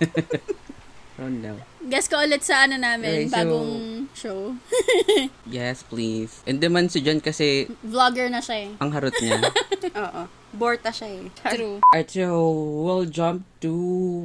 Oh 1.16 1.33
no. 1.33 1.57
Guess 1.87 2.12
ko 2.12 2.21
ulit 2.21 2.45
sa 2.45 2.69
ano 2.69 2.77
namin, 2.77 3.25
Okay, 3.25 3.29
so- 3.33 3.37
bagong 3.40 3.73
show. 4.12 4.40
Yes, 5.49 5.81
please. 5.81 6.42
And 6.45 6.61
naman 6.61 6.90
si 6.92 7.01
Jan 7.01 7.23
kasi 7.25 7.71
Vlogger 7.81 8.29
na 8.29 8.42
siya 8.45 8.69
eh. 8.69 8.71
ang 8.77 8.90
harot 8.92 9.14
niya. 9.23 9.40
Oo. 10.05 10.23
Borta 10.53 10.90
siya 10.92 11.09
eh. 11.09 11.25
True. 11.57 11.79
Alright, 11.88 12.11
so 12.11 12.51
we'll 12.85 13.07
jump 13.09 13.47
to 13.62 13.71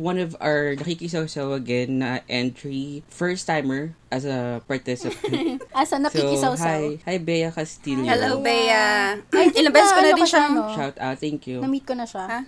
one 0.01 0.17
of 0.19 0.35
our 0.41 0.75
nakikisaw-saw 0.75 1.53
again 1.55 2.01
na 2.03 2.25
entry. 2.27 3.05
First 3.07 3.45
timer 3.47 3.93
as 4.11 4.25
a 4.27 4.59
participant. 4.67 5.61
Asa 5.71 5.95
so, 5.95 6.01
nakikisaw-saw. 6.01 6.59
hi. 6.59 6.99
Hi, 7.07 7.15
Bea 7.21 7.53
Castillo. 7.53 8.03
Hello, 8.03 8.41
Bea. 8.43 9.15
Ay, 9.31 9.47
ilang 9.55 9.71
beses 9.71 9.93
ko 9.95 10.01
na 10.01 10.11
ano 10.11 10.17
din 10.17 10.27
siya. 10.27 10.43
no? 10.51 10.63
Shout 10.75 10.97
out, 10.99 11.17
thank 11.21 11.45
you. 11.47 11.61
Na-meet 11.63 11.85
ko 11.87 11.93
na 11.95 12.03
siya. 12.03 12.25
Ha? 12.27 12.39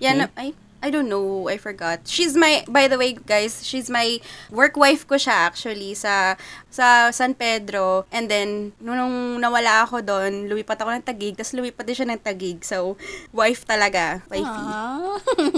Yan, 0.00 0.26
Hmm? 0.26 0.32
ay, 0.34 0.50
I 0.80 0.88
don't 0.88 1.06
know. 1.06 1.44
I 1.44 1.60
forgot. 1.60 2.08
She's 2.08 2.32
my, 2.32 2.64
by 2.64 2.88
the 2.88 2.96
way, 2.96 3.12
guys, 3.12 3.60
she's 3.60 3.92
my 3.92 4.16
work 4.48 4.80
wife 4.80 5.04
ko 5.04 5.20
siya 5.20 5.44
actually 5.44 5.92
sa 5.92 6.40
sa 6.72 7.12
San 7.12 7.36
Pedro. 7.36 8.08
And 8.08 8.32
then, 8.32 8.72
nung 8.80 9.36
nawala 9.36 9.84
ako 9.84 10.00
doon, 10.00 10.48
lumipat 10.48 10.80
ako 10.80 10.88
ng 10.90 11.04
Tagig, 11.04 11.36
tapos 11.36 11.52
lumipat 11.52 11.84
din 11.84 11.92
siya 11.94 12.08
ng 12.08 12.20
Tagig. 12.24 12.64
So, 12.64 12.96
wife 13.30 13.68
talaga. 13.68 14.24
Wifey. 14.32 14.64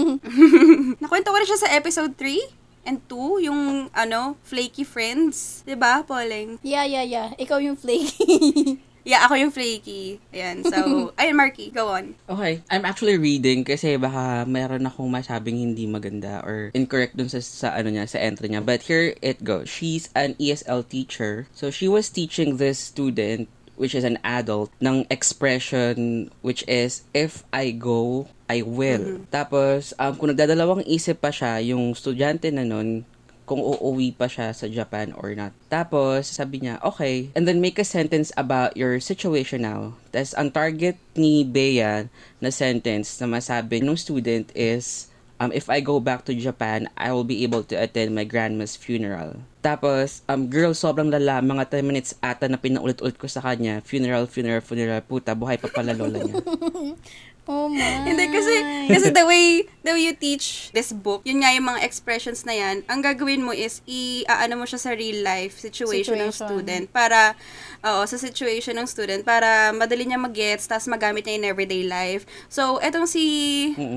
Nakwento 1.01 1.31
ko 1.31 1.37
rin 1.39 1.47
siya 1.47 1.61
sa 1.61 1.71
episode 1.71 2.13
3 2.19 2.43
and 2.83 2.99
2, 3.07 3.47
yung, 3.47 3.61
ano, 3.95 4.35
flaky 4.43 4.83
friends. 4.83 5.63
'Di 5.63 5.79
ba 5.79 6.03
Pauling? 6.03 6.59
yeah, 6.61 6.83
yeah, 6.83 6.99
yeah. 7.01 7.31
Ikaw 7.39 7.63
yung 7.63 7.79
flaky. 7.79 8.75
Yeah, 9.03 9.27
ako 9.27 9.35
yung 9.35 9.51
flaky. 9.51 10.23
Ayan, 10.31 10.63
so, 10.63 10.79
ayun, 11.19 11.35
Marky, 11.35 11.69
go 11.75 11.91
on. 11.91 12.15
Okay, 12.27 12.63
I'm 12.71 12.87
actually 12.87 13.19
reading 13.19 13.67
kasi 13.67 13.99
baka 13.99 14.47
mayroon 14.47 14.87
akong 14.87 15.11
masabing 15.11 15.59
hindi 15.59 15.83
maganda 15.83 16.39
or 16.43 16.71
incorrect 16.71 17.19
dun 17.19 17.27
sa, 17.27 17.43
sa 17.43 17.75
ano 17.75 17.91
niya, 17.91 18.07
sa 18.07 18.23
entry 18.23 18.47
niya. 18.47 18.63
But 18.63 18.87
here 18.87 19.15
it 19.19 19.43
goes. 19.43 19.67
She's 19.67 20.07
an 20.15 20.39
ESL 20.39 20.87
teacher. 20.87 21.51
So 21.51 21.67
she 21.67 21.91
was 21.91 22.07
teaching 22.07 22.57
this 22.57 22.79
student 22.79 23.51
which 23.75 23.97
is 23.97 24.05
an 24.05 24.21
adult 24.21 24.69
ng 24.79 25.05
expression 25.09 26.29
which 26.45 26.63
is 26.69 27.03
if 27.11 27.43
I 27.51 27.75
go, 27.75 28.29
I 28.47 28.61
will. 28.61 29.25
Tapos 29.33 29.91
um, 29.97 30.15
kung 30.15 30.29
nagdadalawang 30.29 30.85
isip 30.85 31.19
pa 31.19 31.33
siya 31.33 31.59
yung 31.59 31.97
estudyante 31.97 32.53
na 32.53 32.63
nun 32.63 33.03
kung 33.43 33.59
uuwi 33.59 34.15
pa 34.15 34.31
siya 34.31 34.55
sa 34.55 34.67
Japan 34.71 35.11
or 35.19 35.35
not. 35.35 35.51
Tapos, 35.67 36.31
sabi 36.31 36.63
niya, 36.63 36.79
okay. 36.83 37.31
And 37.35 37.43
then 37.43 37.59
make 37.59 37.79
a 37.79 37.87
sentence 37.87 38.31
about 38.39 38.75
your 38.79 38.99
situation 39.03 39.67
now. 39.67 39.99
Tapos, 40.15 40.31
ang 40.35 40.49
target 40.51 40.95
ni 41.15 41.43
Bea 41.43 42.07
na 42.39 42.49
sentence 42.49 43.19
na 43.19 43.27
masabi 43.27 43.83
ng 43.83 43.99
student 43.99 44.47
is, 44.55 45.11
um, 45.43 45.51
if 45.51 45.67
I 45.67 45.83
go 45.83 45.99
back 45.99 46.23
to 46.25 46.33
Japan, 46.33 46.87
I 46.95 47.11
will 47.11 47.27
be 47.27 47.43
able 47.43 47.67
to 47.67 47.75
attend 47.75 48.15
my 48.15 48.23
grandma's 48.23 48.79
funeral. 48.79 49.43
Tapos, 49.63 50.23
um, 50.27 50.47
girl, 50.47 50.75
sobrang 50.75 51.07
lala. 51.11 51.39
Mga 51.39 51.79
10 51.79 51.87
minutes 51.87 52.11
ata 52.19 52.47
na 52.47 52.59
pinaulit-ulit 52.59 53.15
ko 53.15 53.27
sa 53.27 53.39
kanya. 53.39 53.79
Funeral, 53.83 54.27
funeral, 54.27 54.63
funeral. 54.63 54.99
Puta, 55.03 55.35
buhay 55.35 55.59
pa 55.59 55.71
pala 55.71 55.95
lola 55.95 56.19
niya. 56.19 56.39
oh 57.47 57.67
my. 57.73 58.07
Hindi 58.07 58.31
kasi 58.31 58.55
kasi 58.87 59.07
the 59.11 59.25
way 59.27 59.67
the 59.83 59.91
way 59.91 60.03
you 60.07 60.15
teach 60.15 60.71
this 60.71 60.95
book, 60.95 61.23
yun 61.27 61.43
nga 61.43 61.51
yung 61.51 61.67
mga 61.67 61.83
expressions 61.83 62.47
na 62.47 62.55
yan, 62.55 62.83
ang 62.87 63.03
gagawin 63.03 63.43
mo 63.43 63.51
is 63.51 63.83
i 63.83 64.23
aano 64.27 64.59
mo 64.59 64.65
siya 64.65 64.79
sa 64.79 64.91
real 64.95 65.23
life 65.23 65.59
situation, 65.59 66.15
ng 66.19 66.31
Situation. 66.31 66.47
student 66.47 66.85
para 66.87 67.35
oo, 67.83 68.01
sa 68.07 68.15
situation 68.15 68.75
ng 68.79 68.87
student 68.87 69.21
para 69.27 69.75
madali 69.75 70.07
niya 70.07 70.15
mag-gets 70.15 70.65
tapos 70.71 70.87
magamit 70.87 71.27
niya 71.27 71.35
in 71.39 71.45
everyday 71.45 71.83
life. 71.83 72.23
So, 72.47 72.79
etong 72.79 73.07
si 73.07 73.23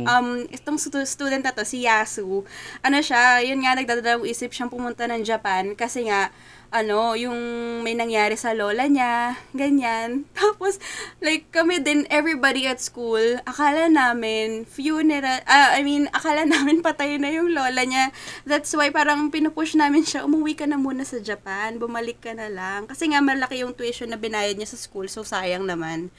um 0.05 0.47
itong 0.51 0.79
stu- 0.79 1.07
student 1.07 1.47
na 1.47 1.55
to, 1.55 1.63
si 1.63 1.87
Yasu, 1.87 2.43
ano 2.83 2.99
siya, 2.99 3.47
yun 3.47 3.63
nga 3.63 3.79
nagdadalawang 3.79 4.27
isip 4.27 4.51
siyang 4.51 4.71
pumunta 4.73 5.07
ng 5.07 5.23
Japan 5.23 5.79
kasi 5.79 6.11
nga 6.11 6.35
ano, 6.71 7.15
yung 7.15 7.39
may 7.87 7.95
nangyari 7.95 8.35
sa 8.35 8.53
lola 8.53 8.91
niya, 8.91 9.39
ganyan. 9.55 10.27
Tapos, 10.39 10.83
like, 11.23 11.47
kami 11.55 11.79
din, 11.83 12.05
everybody 12.11 12.67
at 12.67 12.83
school, 12.83 13.23
akala 13.47 13.87
namin, 13.87 14.67
funeral, 14.67 15.41
ah, 15.47 15.75
I 15.79 15.87
mean, 15.87 16.11
akala 16.11 16.47
namin 16.55 16.83
patay 16.83 17.19
na 17.19 17.31
yung 17.31 17.55
lola 17.55 17.83
niya. 17.87 18.11
That's 18.45 18.73
why 18.75 18.91
parang 18.91 19.31
pinupush 19.31 19.79
namin 19.79 20.03
siya, 20.03 20.27
umuwi 20.27 20.59
ka 20.59 20.67
na 20.67 20.79
muna 20.81 21.07
sa 21.07 21.23
Japan, 21.23 21.79
bumalik 21.79 22.23
ka 22.23 22.35
na 22.35 22.51
lang. 22.51 22.91
Kasi 22.91 23.11
nga, 23.11 23.23
malaki 23.23 23.63
yung 23.63 23.75
tuition 23.75 24.11
na 24.11 24.19
binayad 24.19 24.59
niya 24.59 24.75
sa 24.75 24.79
school, 24.79 25.07
so 25.07 25.23
sayang 25.23 25.65
naman. 25.65 26.11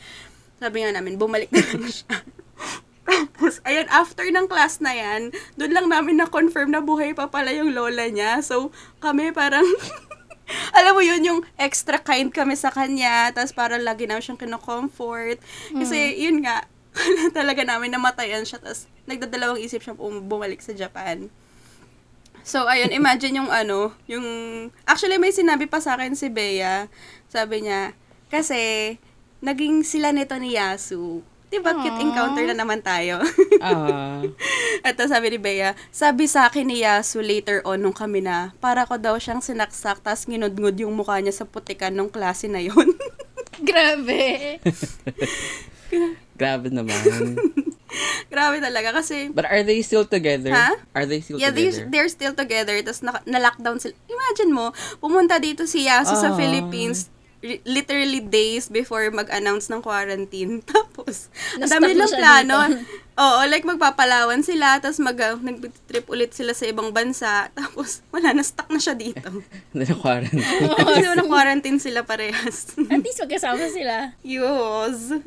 Sabi 0.57 0.81
nga 0.81 0.95
namin, 0.95 1.21
bumalik 1.21 1.51
na 1.53 1.61
lang 1.61 1.85
siya. 1.85 2.17
Tapos, 3.07 3.63
ayun, 3.63 3.87
after 3.87 4.27
ng 4.27 4.51
class 4.51 4.83
na 4.83 4.91
yan, 4.91 5.31
doon 5.55 5.71
lang 5.71 5.87
namin 5.87 6.19
na-confirm 6.19 6.67
na 6.67 6.83
buhay 6.83 7.15
pa 7.15 7.31
pala 7.31 7.55
yung 7.55 7.71
lola 7.71 8.11
niya. 8.11 8.43
So, 8.43 8.75
kami 8.99 9.31
parang, 9.31 9.63
alam 10.77 10.93
mo 10.93 11.01
yun, 11.01 11.21
yung 11.25 11.39
extra 11.57 11.97
kind 11.97 12.29
kami 12.29 12.53
sa 12.53 12.69
kanya, 12.69 13.33
tapos 13.33 13.51
parang 13.57 13.81
lagi 13.81 14.05
namin 14.05 14.21
siyang 14.21 14.37
kinocomfort. 14.37 15.41
Kasi, 15.73 16.21
yun 16.21 16.45
nga, 16.45 16.69
talaga 17.37 17.65
namin 17.65 17.89
namatayan 17.93 18.45
siya, 18.45 18.61
tapos 18.61 18.85
nagdadalawang 19.09 19.57
isip 19.57 19.81
siya 19.81 19.97
bum- 19.97 20.29
bumalik 20.29 20.61
sa 20.61 20.77
Japan. 20.77 21.33
So, 22.47 22.63
ayun, 22.63 22.95
imagine 22.95 23.43
yung 23.43 23.51
ano, 23.51 23.91
yung, 24.07 24.23
actually 24.87 25.19
may 25.19 25.35
sinabi 25.35 25.67
pa 25.67 25.83
sa 25.83 25.99
akin 25.99 26.15
si 26.15 26.31
Bea, 26.31 26.87
sabi 27.27 27.65
niya, 27.65 27.91
kasi, 28.31 28.95
naging 29.43 29.83
sila 29.83 30.15
nito 30.15 30.37
ni 30.39 30.55
Yasu. 30.55 31.25
Diba, 31.47 31.71
cute 31.79 31.95
Aww. 31.95 32.03
encounter 32.03 32.43
na 32.43 32.55
naman 32.59 32.83
tayo. 32.83 33.23
Ah, 33.63 34.19
Ito 34.87 35.07
sabi 35.07 35.31
ni 35.31 35.39
Bea, 35.39 35.79
sabi 35.89 36.27
sa 36.27 36.51
akin 36.51 36.67
ni 36.67 36.83
Yasu 36.83 37.23
later 37.23 37.63
on 37.63 37.79
nung 37.79 37.95
kami 37.95 38.19
na, 38.19 38.51
para 38.59 38.83
ko 38.83 38.99
daw 38.99 39.15
siyang 39.15 39.39
sinaksak, 39.39 40.03
tas 40.03 40.27
nginudngud 40.27 40.75
yung 40.83 40.91
mukha 40.91 41.23
niya 41.23 41.31
sa 41.31 41.47
putikan 41.47 41.95
nung 41.95 42.11
klase 42.11 42.51
na 42.51 42.59
yun. 42.59 42.91
Grabe. 43.63 44.59
grabe 46.37 46.67
naman. 46.69 46.99
Grabe 48.27 48.59
talaga 48.59 48.99
kasi, 49.01 49.31
But 49.33 49.47
are 49.47 49.63
they 49.63 49.81
still 49.81 50.05
together? 50.05 50.51
Ha? 50.53 50.75
Are 50.93 51.07
they 51.07 51.23
still 51.23 51.39
yeah, 51.39 51.49
they're, 51.49 51.71
together? 51.71 51.89
they're 51.89 52.11
still 52.11 52.35
together, 52.35 52.75
na, 53.01 53.23
na-lockdown 53.25 53.79
sila. 53.81 53.95
Imagine 54.05 54.51
mo, 54.53 54.75
pumunta 54.99 55.39
dito 55.39 55.63
si 55.65 55.87
Yasu 55.87 56.13
sa 56.13 56.35
Ah. 56.35 56.37
Philippines, 56.37 57.09
literally 57.41 58.19
days 58.19 58.69
before 58.69 59.09
mag-announce 59.13 59.69
ng 59.69 59.81
quarantine. 59.81 60.61
Tapos, 60.73 61.29
ang 61.57 61.69
dami 61.69 61.93
nilang 61.93 62.13
plano. 62.13 62.55
Oo, 63.17 63.41
like 63.49 63.65
magpapalawan 63.65 64.45
sila, 64.45 64.77
tapos 64.77 65.01
mag, 65.01 65.17
uh, 65.17 65.41
nag-trip 65.41 66.05
ulit 66.05 66.37
sila 66.37 66.53
sa 66.53 66.69
ibang 66.69 66.93
bansa. 66.93 67.49
Tapos, 67.57 68.05
wala, 68.13 68.29
na-stuck 68.37 68.69
na 68.69 68.77
siya 68.77 68.93
dito. 68.93 69.41
Na 69.73 69.89
quarantine. 69.89 70.45
Kasi 70.77 71.09
na 71.17 71.25
quarantine 71.25 71.79
sila 71.81 72.05
parehas. 72.05 72.77
At 72.93 73.01
least 73.01 73.17
magkasama 73.17 73.65
sila. 73.73 74.13
Yos. 74.21 75.17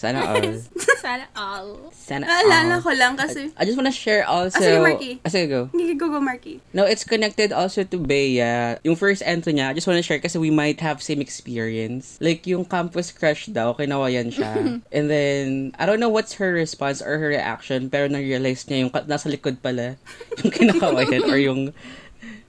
Sana 0.00 0.32
all. 0.32 0.56
Sana 0.96 1.24
all. 1.36 1.92
Sana 1.92 2.24
all. 2.32 2.80
ko 2.80 2.90
lang 2.96 3.20
kasi, 3.20 3.52
I 3.60 3.68
just 3.68 3.76
wanna 3.76 3.92
share 3.92 4.24
also... 4.24 4.56
Ah, 4.56 4.64
sige, 4.64 4.80
Marky. 4.80 5.12
Ah, 5.20 5.28
sige, 5.28 5.46
go. 5.52 5.68
hindi 5.76 5.92
go 6.00 6.08
go 6.08 6.20
Marky. 6.20 6.64
No, 6.72 6.88
it's 6.88 7.04
connected 7.04 7.52
also 7.52 7.84
to 7.84 7.96
Bea. 8.00 8.80
Yung 8.88 8.96
first 8.96 9.20
entry 9.28 9.60
niya, 9.60 9.72
I 9.72 9.74
just 9.76 9.84
wanna 9.84 10.00
share 10.00 10.20
kasi 10.20 10.40
we 10.40 10.48
might 10.48 10.80
have 10.80 11.04
same 11.04 11.20
experience. 11.20 12.16
Like, 12.24 12.48
yung 12.48 12.64
campus 12.64 13.12
crush 13.12 13.52
daw, 13.52 13.76
kinawayan 13.76 14.32
siya. 14.32 14.80
And 14.88 15.12
then, 15.12 15.76
I 15.76 15.84
don't 15.84 16.00
know 16.00 16.08
what's 16.08 16.40
her 16.40 16.56
response 16.56 17.01
or 17.02 17.18
her 17.18 17.28
reaction, 17.28 17.90
pero 17.90 18.06
na-realize 18.08 18.64
niya 18.70 18.86
yung 18.86 18.92
nasa 19.06 19.28
likod 19.28 19.58
pala 19.60 19.98
yung 20.40 20.52
kinakawayan 20.54 21.22
or 21.26 21.38
yung 21.38 21.60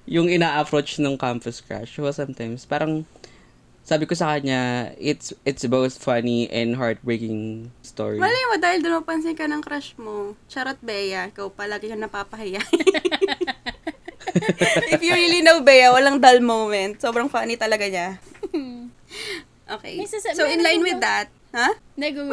yung 0.06 0.28
ina-approach 0.28 1.00
ng 1.00 1.16
campus 1.16 1.64
crush. 1.64 1.96
So, 1.96 2.08
sometimes, 2.12 2.68
parang 2.68 3.08
sabi 3.84 4.08
ko 4.08 4.16
sa 4.16 4.36
kanya, 4.36 4.92
it's 4.96 5.36
it's 5.44 5.68
both 5.68 6.00
funny 6.00 6.48
and 6.48 6.80
heartbreaking 6.80 7.68
story. 7.84 8.16
Malay 8.16 8.44
mo 8.48 8.56
dahil 8.56 8.80
doon 8.80 9.04
mapansin 9.04 9.36
ka 9.36 9.44
ng 9.44 9.60
crush 9.60 9.92
mo. 10.00 10.40
Charot 10.48 10.80
Bea, 10.80 11.28
ikaw 11.28 11.52
palagi 11.52 11.92
kang 11.92 12.00
napapahiya. 12.00 12.64
If 14.90 15.04
you 15.04 15.14
really 15.14 15.44
know 15.44 15.62
Bea, 15.62 15.92
walang 15.92 16.24
dull 16.24 16.40
moment. 16.40 17.00
Sobrang 17.04 17.28
funny 17.28 17.60
talaga 17.60 17.86
niya. 17.86 18.18
Okay. 19.68 20.00
May 20.00 20.08
sasa- 20.08 20.36
So, 20.36 20.48
in 20.48 20.64
line 20.64 20.82
with 20.82 21.00
that, 21.00 21.28
ha? 21.52 21.76
Hindi, 21.96 22.08
go, 22.16 22.24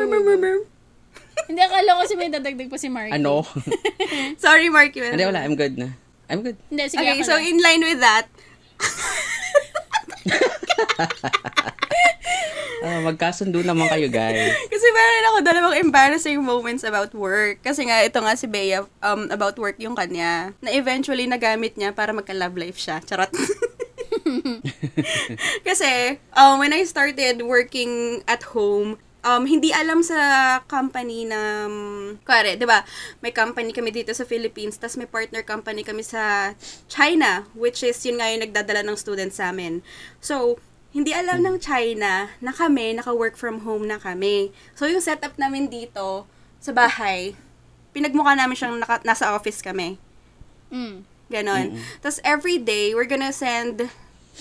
Hindi, 1.49 1.61
akala 1.63 1.97
ko 1.97 2.03
si 2.05 2.15
may 2.19 2.29
dadagdag 2.29 2.69
pa 2.69 2.77
si 2.77 2.89
Marky. 2.91 3.15
Ano? 3.15 3.47
Sorry, 4.45 4.69
Marky. 4.69 5.01
Hindi, 5.01 5.25
wala. 5.25 5.47
I'm 5.47 5.57
good 5.57 5.79
na. 5.79 5.95
I'm 6.31 6.43
good. 6.45 6.59
Hindi, 6.69 6.91
sige 6.91 7.03
Okay, 7.03 7.23
so 7.27 7.39
in 7.39 7.59
line 7.59 7.83
with 7.83 8.01
that, 8.03 8.27
Ah, 12.81 13.05
magkasundo 13.05 13.61
naman 13.61 13.93
kayo, 13.93 14.09
guys. 14.09 14.57
Kasi 14.73 14.87
meron 14.89 15.29
ako 15.29 15.39
dalawang 15.45 15.77
embarrassing 15.85 16.41
moments 16.41 16.81
about 16.81 17.13
work. 17.13 17.61
Kasi 17.61 17.85
nga, 17.85 18.01
ito 18.01 18.17
nga 18.17 18.33
si 18.33 18.49
Bea, 18.49 18.89
um, 19.05 19.29
about 19.29 19.53
work 19.61 19.77
yung 19.77 19.93
kanya. 19.93 20.57
Na 20.65 20.73
eventually 20.73 21.29
nagamit 21.29 21.77
niya 21.77 21.93
para 21.93 22.17
magka-love 22.17 22.57
life 22.57 22.81
siya. 22.81 23.05
Charot. 23.05 23.29
Kasi, 25.69 26.17
um, 26.33 26.57
when 26.57 26.73
I 26.73 26.89
started 26.89 27.45
working 27.45 28.25
at 28.25 28.49
home, 28.57 28.97
um, 29.25 29.45
hindi 29.45 29.73
alam 29.73 30.01
sa 30.05 30.61
company 30.67 31.29
na, 31.29 31.67
um, 31.69 32.17
di 32.21 32.67
ba, 32.67 32.85
may 33.21 33.33
company 33.33 33.73
kami 33.73 33.91
dito 33.93 34.13
sa 34.13 34.25
Philippines, 34.25 34.77
tas 34.77 34.97
may 34.97 35.09
partner 35.09 35.45
company 35.45 35.85
kami 35.85 36.05
sa 36.05 36.55
China, 36.89 37.49
which 37.57 37.85
is, 37.85 37.97
yun 38.05 38.21
nga 38.21 38.29
yung 38.33 38.43
nagdadala 38.45 38.85
ng 38.85 38.97
students 38.97 39.39
sa 39.41 39.53
amin. 39.53 39.85
So, 40.19 40.59
hindi 40.91 41.15
alam 41.15 41.47
ng 41.47 41.57
China 41.63 42.35
na 42.43 42.53
kami, 42.53 42.99
naka-work 42.99 43.39
from 43.39 43.63
home 43.63 43.87
na 43.87 44.01
kami. 44.01 44.51
So, 44.75 44.91
yung 44.91 45.05
setup 45.05 45.39
namin 45.39 45.71
dito, 45.71 46.27
sa 46.61 46.77
bahay, 46.77 47.33
pinagmukha 47.97 48.37
namin 48.37 48.55
siyang 48.55 48.77
naka, 48.77 49.01
nasa 49.03 49.33
office 49.33 49.65
kami. 49.65 49.97
Mm. 50.69 51.03
Ganon. 51.31 51.79
Tapos 52.03 52.19
every 52.27 52.59
day, 52.59 52.93
we're 52.93 53.09
gonna 53.09 53.33
send, 53.33 53.89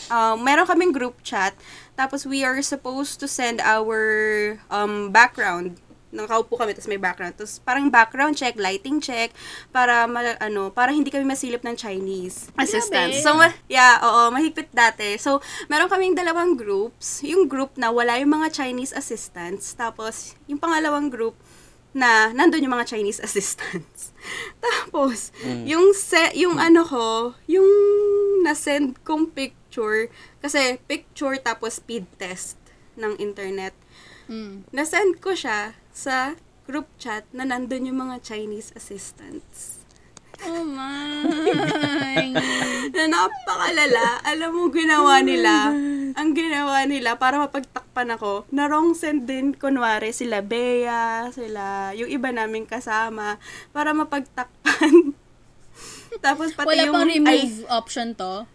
um, 0.09 0.41
meron 0.41 0.65
kaming 0.65 0.91
group 0.91 1.21
chat, 1.21 1.53
tapos 1.99 2.23
we 2.23 2.47
are 2.47 2.63
supposed 2.63 3.19
to 3.19 3.27
send 3.27 3.59
our 3.59 3.99
um, 4.71 5.11
background. 5.11 5.83
Nakaupo 6.09 6.55
kami, 6.57 6.71
tapos 6.71 6.87
may 6.87 6.97
background. 6.97 7.35
Tapos 7.35 7.59
parang 7.61 7.91
background 7.91 8.39
check, 8.39 8.55
lighting 8.55 9.03
check, 9.03 9.35
para, 9.69 10.07
ma- 10.07 10.39
ano, 10.39 10.71
para 10.71 10.95
hindi 10.95 11.11
kami 11.11 11.27
masilip 11.27 11.61
ng 11.61 11.75
Chinese 11.75 12.47
assistants. 12.55 13.19
So, 13.21 13.35
ma- 13.35 13.53
yeah, 13.67 13.99
oo, 13.99 14.31
mahigpit 14.31 14.71
dati. 14.71 15.19
So, 15.19 15.43
meron 15.67 15.91
kaming 15.91 16.15
dalawang 16.15 16.55
groups. 16.55 17.21
Yung 17.21 17.45
group 17.45 17.75
na 17.75 17.91
wala 17.91 18.15
yung 18.17 18.31
mga 18.31 18.49
Chinese 18.49 18.95
assistants. 18.95 19.75
Tapos, 19.75 20.33
yung 20.47 20.57
pangalawang 20.57 21.11
group, 21.11 21.35
na 21.89 22.29
nandun 22.33 22.61
yung 22.61 22.75
mga 22.77 22.95
Chinese 22.95 23.17
assistants. 23.25 24.13
Tapos, 24.61 25.33
yung 25.65 25.93
se- 25.97 26.37
yung 26.37 26.61
ano 26.61 26.85
ko, 26.85 27.33
yung 27.49 27.65
na-send 28.45 29.01
kong 29.01 29.33
picture, 29.69 30.09
kasi 30.41 30.81
picture 30.89 31.37
tapos 31.37 31.77
speed 31.77 32.09
test 32.17 32.57
ng 32.97 33.13
internet. 33.21 33.77
Mm. 34.25 34.65
Na-send 34.73 35.21
ko 35.21 35.37
siya 35.37 35.77
sa 35.93 36.33
group 36.65 36.89
chat 36.97 37.29
na 37.29 37.45
nandun 37.45 37.85
yung 37.85 38.01
mga 38.01 38.17
Chinese 38.25 38.73
assistants. 38.73 39.85
Oh 40.41 40.65
my. 40.65 42.33
Na 42.95 43.03
napakalala. 43.05 44.23
Alam 44.25 44.49
mo, 44.57 44.63
ginawa 44.73 45.21
nila. 45.21 45.69
Ang 46.17 46.29
ginawa 46.33 46.87
nila 46.89 47.19
para 47.21 47.37
mapagtakpan 47.37 48.09
ako, 48.17 48.49
na 48.49 48.65
wrong 48.65 48.97
send 48.97 49.29
din, 49.29 49.53
kunwari, 49.53 50.15
sila 50.15 50.41
Bea, 50.41 51.29
sila, 51.29 51.93
yung 51.93 52.09
iba 52.09 52.33
naming 52.33 52.65
kasama, 52.65 53.37
para 53.75 53.93
mapagtakpan. 53.93 55.13
Tapos 56.25 56.55
pati 56.57 56.71
Wala 56.71 56.87
yung... 56.87 56.95
pang 56.95 57.05
ay, 57.05 57.19
remove 57.19 57.67
option 57.69 58.15
to. 58.17 58.47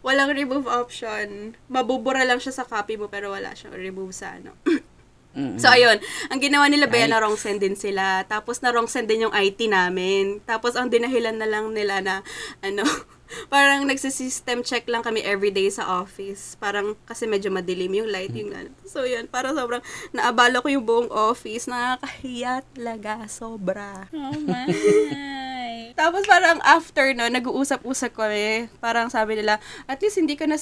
Walang 0.00 0.32
remove 0.32 0.66
option. 0.68 1.56
Mabubura 1.68 2.24
lang 2.24 2.40
siya 2.40 2.52
sa 2.52 2.64
copy 2.64 2.96
mo, 2.96 3.08
pero 3.08 3.32
wala 3.32 3.52
siyang 3.52 3.76
remove 3.76 4.12
sa 4.16 4.36
ano. 4.36 4.56
Mm-mm. 5.30 5.62
So, 5.62 5.70
ayun. 5.70 6.02
Ang 6.26 6.42
ginawa 6.42 6.66
nila, 6.66 6.90
Bea, 6.90 7.06
na 7.06 7.22
wrong 7.22 7.38
send 7.38 7.62
din 7.62 7.78
sila. 7.78 8.26
Tapos, 8.26 8.58
na 8.66 8.74
wrong 8.74 8.90
send 8.90 9.06
din 9.06 9.30
yung 9.30 9.34
IT 9.34 9.62
namin. 9.70 10.42
Tapos, 10.42 10.74
ang 10.74 10.90
dinahilan 10.90 11.38
na 11.38 11.46
lang 11.46 11.70
nila 11.70 12.02
na, 12.02 12.26
ano, 12.66 12.82
parang 13.52 13.86
nagsisystem 13.86 14.66
check 14.66 14.90
lang 14.90 15.06
kami 15.06 15.22
everyday 15.22 15.70
sa 15.70 16.02
office. 16.02 16.58
Parang, 16.58 16.98
kasi 17.06 17.30
medyo 17.30 17.46
madilim 17.54 18.02
yung 18.02 18.10
light, 18.10 18.34
yung 18.34 18.50
ano. 18.50 18.74
So, 18.82 19.06
yun. 19.06 19.30
Parang 19.30 19.54
sobrang, 19.54 19.86
naabala 20.10 20.58
ko 20.58 20.66
yung 20.66 20.82
buong 20.82 21.10
office. 21.14 21.70
Nakakahiya 21.70 22.66
talaga. 22.74 23.30
Sobra. 23.30 24.10
Oh 24.10 24.34
my. 24.34 24.66
Tapos 25.96 26.22
parang 26.26 26.58
after 26.62 27.14
no, 27.16 27.26
nag-uusap-usap 27.26 28.12
kami. 28.14 28.68
Parang 28.78 29.08
sabi 29.08 29.40
nila, 29.40 29.58
at 29.86 29.98
least 30.02 30.20
hindi 30.20 30.34
ka 30.36 30.46
na 30.46 30.58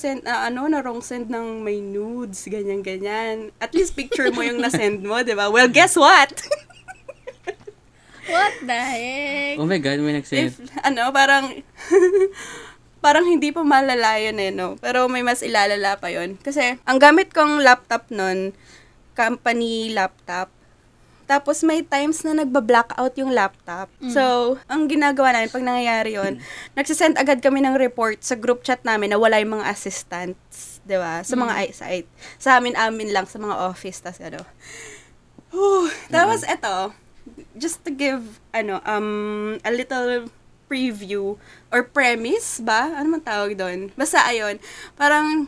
ano, 0.49 0.69
na 0.69 0.81
wrong 0.81 1.01
send 1.01 1.29
ng 1.29 1.65
may 1.65 1.81
nudes, 1.81 2.47
ganyan-ganyan. 2.47 3.51
At 3.59 3.73
least 3.75 3.97
picture 3.99 4.31
mo 4.31 4.45
yung 4.45 4.61
na-send 4.63 5.05
mo, 5.05 5.21
di 5.25 5.35
ba? 5.37 5.51
Well, 5.51 5.69
guess 5.69 5.97
what? 5.99 6.33
What 8.29 8.55
the 8.61 8.77
heck? 8.77 9.57
Oh 9.57 9.65
my 9.65 9.81
God, 9.81 10.05
may 10.05 10.13
nagsend. 10.21 10.53
If, 10.53 10.61
ano, 10.85 11.09
parang, 11.17 11.65
parang 13.05 13.25
hindi 13.25 13.49
pa 13.57 13.65
malala 13.65 14.21
yun 14.21 14.37
eh, 14.37 14.53
no? 14.53 14.77
Pero 14.77 15.09
may 15.09 15.25
mas 15.25 15.41
ilalala 15.41 15.97
pa 15.97 16.13
yun. 16.13 16.37
Kasi, 16.37 16.77
ang 16.85 17.01
gamit 17.01 17.33
kong 17.33 17.65
laptop 17.65 18.13
nun, 18.13 18.53
company 19.17 19.97
laptop. 19.97 20.53
Tapos 21.29 21.61
may 21.61 21.85
times 21.85 22.25
na 22.25 22.33
nagba-blackout 22.33 23.13
yung 23.21 23.37
laptop. 23.37 23.93
So, 24.09 24.57
ang 24.65 24.89
ginagawa 24.89 25.37
namin 25.37 25.53
pag 25.53 25.61
nangyayari 25.61 26.17
yon, 26.17 26.41
nagsisend 26.73 27.21
agad 27.21 27.45
kami 27.45 27.61
ng 27.61 27.77
report 27.77 28.25
sa 28.25 28.33
group 28.33 28.65
chat 28.65 28.81
namin 28.81 29.13
na 29.13 29.21
wala 29.21 29.37
yung 29.37 29.61
mga 29.61 29.69
assistants, 29.69 30.81
'di 30.89 30.97
ba? 30.97 31.21
Sa 31.21 31.37
mga 31.37 31.53
i- 31.69 31.77
site. 31.77 32.09
Sa 32.41 32.57
amin 32.57 32.73
amin 32.73 33.13
lang 33.13 33.29
sa 33.29 33.37
mga 33.37 33.61
office 33.61 34.01
tas 34.01 34.17
ano. 34.25 34.41
Whew. 35.53 35.93
Tapos 36.09 36.49
eto, 36.49 36.97
just 37.61 37.85
to 37.85 37.93
give 37.93 38.41
ano 38.57 38.81
um 38.89 39.61
a 39.69 39.71
little 39.71 40.33
preview 40.65 41.37
or 41.69 41.85
premise 41.85 42.61
ba? 42.65 42.97
Ano 42.97 43.17
man 43.17 43.23
tawag 43.25 43.53
doon? 43.57 43.93
Basta 43.97 44.25
ayun, 44.25 44.57
parang 44.97 45.45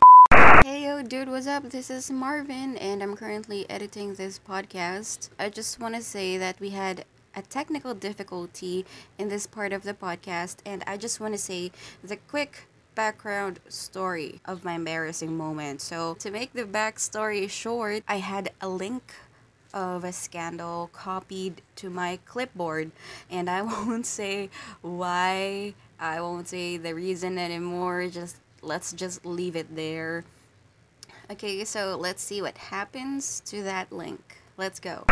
Hey 0.71 0.85
yo, 0.85 1.03
dude, 1.03 1.29
what's 1.29 1.49
up? 1.49 1.65
This 1.65 1.91
is 1.91 2.13
Marvin, 2.13 2.77
and 2.77 3.03
I'm 3.03 3.17
currently 3.17 3.69
editing 3.69 4.15
this 4.15 4.39
podcast. 4.39 5.29
I 5.37 5.49
just 5.49 5.81
want 5.81 5.97
to 5.97 6.01
say 6.01 6.39
that 6.39 6.61
we 6.61 6.71
had 6.71 7.07
a 7.35 7.43
technical 7.43 7.93
difficulty 7.93 8.87
in 9.19 9.29
this 9.29 9.49
part 9.49 9.73
of 9.73 9.83
the 9.83 9.95
podcast, 9.95 10.59
and 10.65 10.85
I 10.87 10.97
just 10.97 11.19
want 11.19 11.35
to 11.35 11.39
say 11.39 11.73
the 12.05 12.19
quick 12.19 12.69
background 12.95 13.59
story 13.69 14.41
of 14.45 14.65
my 14.65 14.75
embarrassing 14.75 15.37
moment. 15.37 15.81
So, 15.81 16.15
to 16.21 16.31
make 16.31 16.53
the 16.53 16.63
backstory 16.63 17.51
short, 17.51 18.05
I 18.07 18.19
had 18.19 18.53
a 18.61 18.69
link 18.69 19.13
of 19.75 20.05
a 20.05 20.13
scandal 20.13 20.89
copied 20.93 21.63
to 21.83 21.91
my 21.91 22.21
clipboard, 22.27 22.93
and 23.29 23.51
I 23.51 23.63
won't 23.73 24.07
say 24.07 24.51
why, 24.83 25.75
I 25.99 26.21
won't 26.21 26.47
say 26.47 26.77
the 26.77 26.95
reason 26.95 27.39
anymore, 27.39 28.07
just 28.07 28.37
let's 28.63 28.93
just 28.93 29.27
leave 29.27 29.57
it 29.57 29.75
there. 29.75 30.23
Okay, 31.31 31.63
so 31.63 31.95
let's 31.95 32.27
see 32.27 32.43
what 32.43 32.59
happens 32.59 33.39
to 33.47 33.63
that 33.63 33.95
link. 33.95 34.19
Let's 34.59 34.83
go. 34.83 35.07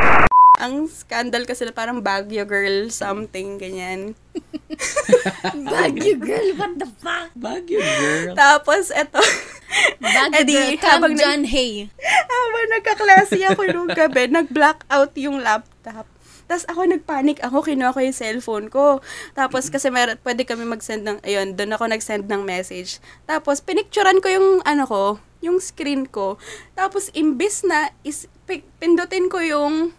Ang 0.59 0.90
scandal 0.90 1.46
kasi 1.46 1.62
na 1.62 1.70
parang 1.70 2.02
Baguio 2.02 2.42
girl 2.42 2.90
something 2.90 3.62
ganyan. 3.62 4.18
Baguio 5.70 6.18
girl, 6.18 6.48
what 6.59 6.74
the 6.74 6.90
fuck? 6.98 7.31
Baguio, 7.38 7.78
girl. 7.78 8.35
Tapos 8.35 8.90
eto. 8.90 9.22
Baguio 10.02 10.42
Edi, 10.42 10.59
girl, 10.59 10.90
habang 10.90 11.14
Camp 11.14 11.22
nag- 11.22 11.22
John 11.22 11.42
Hay. 11.46 11.87
habang 12.02 12.66
nagkaklase 12.74 13.38
ako 13.54 13.62
nung 13.70 13.90
gabi, 13.94 14.26
nag-blackout 14.26 15.14
yung 15.22 15.38
laptop. 15.38 16.11
Tapos 16.50 16.66
ako 16.66 16.81
nagpanic 16.90 17.38
ako, 17.46 17.62
kinuha 17.62 17.94
ko 17.94 18.02
yung 18.02 18.18
cellphone 18.18 18.66
ko. 18.66 18.98
Tapos 19.38 19.70
kasi 19.70 19.87
meron, 19.94 20.18
pwede 20.26 20.42
kami 20.42 20.66
mag-send 20.66 21.07
ng, 21.07 21.22
ayun, 21.22 21.54
doon 21.54 21.78
ako 21.78 21.87
nag-send 21.87 22.26
ng 22.26 22.42
message. 22.42 22.98
Tapos 23.22 23.62
pinicturean 23.62 24.18
ko 24.18 24.26
yung, 24.26 24.48
ano 24.66 24.83
ko, 24.83 25.22
yung 25.40 25.62
screen 25.62 26.07
ko. 26.07 26.37
Tapos 26.74 27.11
imbis 27.14 27.62
na, 27.62 27.94
is, 28.03 28.27
pi- 28.46 28.66
pindutin 28.83 29.31
ko 29.31 29.38
yung, 29.38 29.94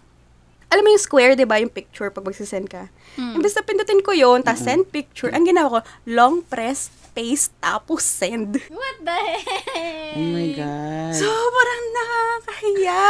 alam 0.69 0.84
mo 0.86 0.89
yung 0.91 1.02
square, 1.02 1.34
di 1.34 1.47
ba, 1.47 1.58
yung 1.58 1.71
picture 1.71 2.12
pag 2.12 2.25
magsisend 2.25 2.69
ka. 2.69 2.91
Imbis 3.17 3.58
na 3.58 3.63
pindutin 3.65 3.99
ko 4.06 4.13
yun, 4.13 4.45
tapos 4.45 4.63
send 4.63 4.88
picture, 4.93 5.32
ang 5.34 5.43
ginawa 5.43 5.67
ko, 5.67 5.80
long 6.08 6.45
press, 6.45 6.88
paste, 7.12 7.52
tapos 7.60 8.06
send. 8.06 8.62
What 8.69 8.95
the 9.04 9.17
heck? 9.17 10.15
Oh 10.15 10.28
my 10.30 10.49
God. 10.56 11.12
Sobrang 11.17 11.84
nakakahiya. 11.91 13.04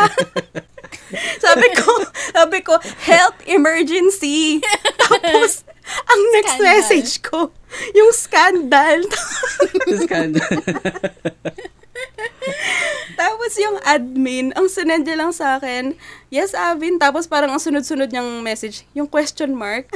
sabi 1.45 1.67
ko, 1.77 1.91
sabi 2.33 2.57
ko, 2.65 2.73
health 3.05 3.37
emergency. 3.45 4.61
Tapos, 5.01 5.65
ang 6.05 6.21
next 6.37 6.53
Scandal. 6.57 6.65
message 6.69 7.11
ko, 7.25 7.37
yung 7.97 8.11
scandal. 8.13 9.01
Scandal. 10.05 10.57
Tapos 13.15 13.51
yung 13.55 13.77
admin, 13.81 14.55
ang 14.55 14.65
sunod 14.65 15.03
niya 15.03 15.17
lang 15.17 15.31
sa 15.31 15.57
akin, 15.57 15.91
yes, 16.29 16.55
Avin. 16.55 16.95
Tapos 16.95 17.25
parang 17.25 17.51
ang 17.51 17.59
sunod-sunod 17.59 18.07
niyang 18.07 18.39
message, 18.39 18.87
yung 18.93 19.05
question 19.05 19.51
mark. 19.51 19.91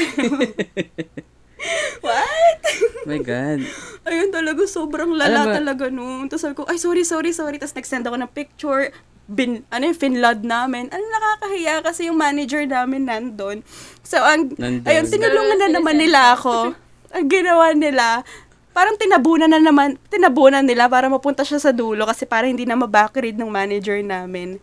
What? 2.03 2.59
My 3.07 3.19
God. 3.23 3.63
Ayun 4.03 4.29
talaga, 4.29 4.67
sobrang 4.67 5.15
lala 5.15 5.47
mo- 5.47 5.55
talaga 5.55 5.85
nung. 5.87 6.27
Tapos 6.27 6.43
sabi 6.43 6.55
ko, 6.59 6.67
ay, 6.67 6.75
sorry, 6.75 7.07
sorry, 7.07 7.31
sorry. 7.31 7.55
Tapos 7.55 7.71
nag-send 7.71 8.03
ako 8.03 8.19
ng 8.19 8.31
picture. 8.31 8.91
Bin, 9.23 9.63
ano 9.71 9.87
yung 9.87 9.95
finlod 9.95 10.43
namin. 10.43 10.91
Ano 10.91 10.99
nakakahiya 10.99 11.79
kasi 11.79 12.11
yung 12.11 12.19
manager 12.19 12.67
namin 12.67 13.07
nandun. 13.07 13.63
So, 14.03 14.19
ang, 14.19 14.51
Nandun. 14.51 14.83
ayun, 14.83 15.07
tinulungan 15.07 15.59
na 15.63 15.69
naman 15.71 15.95
nila 15.95 16.35
ako. 16.35 16.75
ang 17.15 17.25
ginawa 17.31 17.71
nila, 17.71 18.27
parang 18.73 18.97
tinabunan 18.97 19.47
na 19.47 19.61
naman, 19.61 19.95
tinabunan 20.09 20.65
nila 20.65 20.89
para 20.89 21.05
mapunta 21.07 21.45
siya 21.45 21.61
sa 21.61 21.69
dulo 21.69 22.03
kasi 22.09 22.25
para 22.25 22.49
hindi 22.49 22.65
na 22.65 22.75
mabackread 22.75 23.37
ng 23.37 23.47
manager 23.47 24.01
namin. 24.01 24.57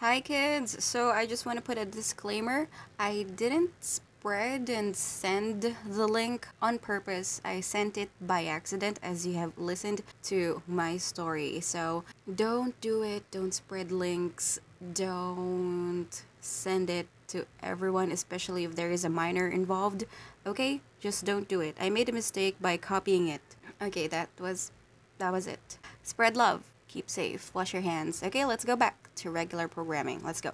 Hi, 0.00 0.22
kids. 0.22 0.78
So 0.84 1.10
I 1.10 1.26
just 1.26 1.44
want 1.44 1.58
to 1.58 1.64
put 1.64 1.76
a 1.76 1.84
disclaimer. 1.84 2.70
I 2.96 3.26
didn't 3.26 3.74
spread 3.80 4.70
and 4.70 4.94
send 4.94 5.74
the 5.84 6.06
link 6.06 6.46
on 6.62 6.78
purpose. 6.78 7.40
I 7.44 7.60
sent 7.60 7.98
it 7.98 8.08
by 8.20 8.46
accident 8.46 9.00
as 9.02 9.26
you 9.26 9.34
have 9.36 9.52
listened 9.58 10.00
to 10.30 10.62
my 10.68 10.96
story. 10.96 11.60
So 11.60 12.04
don't 12.24 12.78
do 12.80 13.02
it. 13.02 13.24
Don't 13.30 13.52
spread 13.52 13.90
links. 13.90 14.60
Don't 14.80 16.12
send 16.40 16.88
it 16.88 17.08
to 17.28 17.44
everyone, 17.62 18.12
especially 18.12 18.64
if 18.64 18.76
there 18.76 18.92
is 18.92 19.04
a 19.04 19.10
minor 19.10 19.48
involved. 19.48 20.04
Okay? 20.46 20.80
Just 21.04 21.28
don't 21.28 21.44
do 21.44 21.60
it. 21.60 21.76
I 21.76 21.92
made 21.92 22.08
a 22.08 22.16
mistake 22.16 22.56
by 22.64 22.80
copying 22.80 23.28
it. 23.28 23.44
Okay, 23.76 24.08
that 24.08 24.32
was 24.40 24.72
that 25.20 25.36
was 25.36 25.44
it. 25.44 25.76
Spread 26.00 26.32
love. 26.32 26.64
Keep 26.88 27.12
safe. 27.12 27.52
Wash 27.52 27.76
your 27.76 27.84
hands. 27.84 28.24
Okay, 28.24 28.48
let's 28.48 28.64
go 28.64 28.72
back 28.72 29.12
to 29.20 29.28
regular 29.28 29.68
programming. 29.68 30.24
Let's 30.24 30.40
go. 30.40 30.48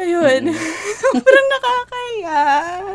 Ayun. 0.00 0.48
Sobrang 1.04 1.48
nakakaya. 1.52 2.40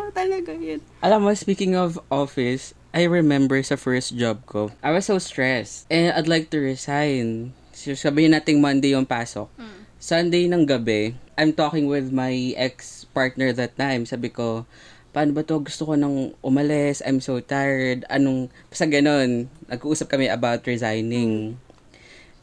Talaga 0.10 0.58
yun. 0.58 0.82
Alam 1.06 1.30
mo, 1.30 1.38
speaking 1.38 1.78
of 1.78 2.02
office, 2.10 2.74
I 2.98 3.06
remember 3.06 3.62
sa 3.62 3.78
first 3.78 4.18
job 4.18 4.42
ko, 4.50 4.74
I 4.82 4.90
was 4.90 5.06
so 5.06 5.22
stressed. 5.22 5.86
And 5.86 6.10
I'd 6.18 6.26
like 6.26 6.50
to 6.50 6.58
resign. 6.58 7.54
So, 7.78 7.94
sabihin 7.94 8.34
natin 8.34 8.58
Monday 8.58 8.98
yung 8.98 9.06
pasok. 9.06 9.54
Sunday 10.02 10.50
ng 10.50 10.66
gabi, 10.66 11.14
I'm 11.38 11.54
talking 11.54 11.86
with 11.86 12.10
my 12.10 12.58
ex-partner 12.58 13.54
that 13.54 13.78
time. 13.78 14.10
Sabi 14.10 14.34
ko, 14.34 14.66
paano 15.12 15.36
ba 15.36 15.44
to? 15.44 15.60
Gusto 15.60 15.88
ko 15.88 15.94
nang 16.00 16.32
umalis. 16.40 17.04
I'm 17.04 17.20
so 17.20 17.40
tired. 17.44 18.08
Anong, 18.08 18.48
basta 18.72 18.88
ganun. 18.88 19.52
Nag-uusap 19.68 20.08
kami 20.08 20.32
about 20.32 20.64
resigning. 20.64 21.60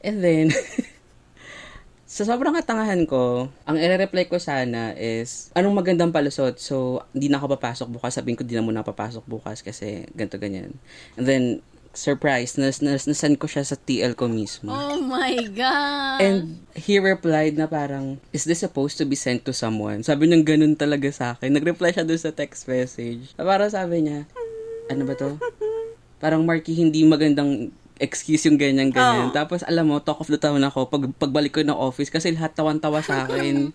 And 0.04 0.22
then, 0.22 0.52
sa 2.08 2.24
sobrang 2.24 2.56
katangahan 2.56 3.04
ko, 3.08 3.52
ang 3.68 3.76
i-reply 3.76 4.28
ko 4.28 4.40
sana 4.40 4.96
is, 4.96 5.52
anong 5.56 5.80
magandang 5.80 6.12
palusot? 6.12 6.60
So, 6.60 7.04
hindi 7.12 7.28
na 7.28 7.40
ako 7.40 7.56
papasok 7.56 7.88
bukas. 7.88 8.16
Sabihin 8.16 8.36
ko, 8.36 8.44
di 8.44 8.56
na 8.56 8.64
muna 8.64 8.86
papasok 8.86 9.24
bukas 9.24 9.64
kasi 9.64 10.08
ganito 10.16 10.40
ganyan. 10.40 10.76
And 11.16 11.24
then, 11.24 11.44
surprise, 11.98 12.54
nas, 12.54 12.78
nas, 12.78 13.10
nasan 13.10 13.34
ko 13.34 13.50
siya 13.50 13.66
sa 13.66 13.74
TL 13.74 14.14
ko 14.14 14.30
mismo. 14.30 14.70
Oh 14.70 15.02
my 15.02 15.50
God! 15.50 16.22
And 16.22 16.62
he 16.78 17.02
replied 17.02 17.58
na 17.58 17.66
parang, 17.66 18.22
is 18.30 18.46
this 18.46 18.62
supposed 18.62 18.94
to 19.02 19.04
be 19.04 19.18
sent 19.18 19.42
to 19.50 19.52
someone? 19.52 20.06
Sabi 20.06 20.30
niya 20.30 20.46
ganun 20.46 20.78
talaga 20.78 21.10
sa 21.10 21.34
akin. 21.34 21.50
Nag-reply 21.58 21.90
siya 21.90 22.06
doon 22.06 22.22
sa 22.22 22.30
text 22.30 22.70
message. 22.70 23.34
Parang 23.34 23.74
sabi 23.74 24.06
niya, 24.06 24.30
ano 24.86 25.02
ba 25.02 25.18
to? 25.18 25.34
Parang 26.22 26.46
Marky, 26.46 26.78
hindi 26.78 27.02
magandang 27.02 27.74
excuse 27.98 28.46
yung 28.46 28.56
ganyan-ganyan. 28.56 29.30
Oh. 29.30 29.34
Tapos 29.34 29.66
alam 29.66 29.90
mo, 29.90 29.98
talk 29.98 30.22
of 30.22 30.30
the 30.30 30.38
town 30.38 30.62
ako 30.62 30.86
pag 30.86 31.04
pagbalik 31.18 31.58
ko 31.58 31.62
ng 31.62 31.74
office 31.74 32.10
kasi 32.10 32.30
lahat 32.32 32.54
tawan-tawa 32.54 33.02
sa 33.02 33.26
akin. 33.26 33.74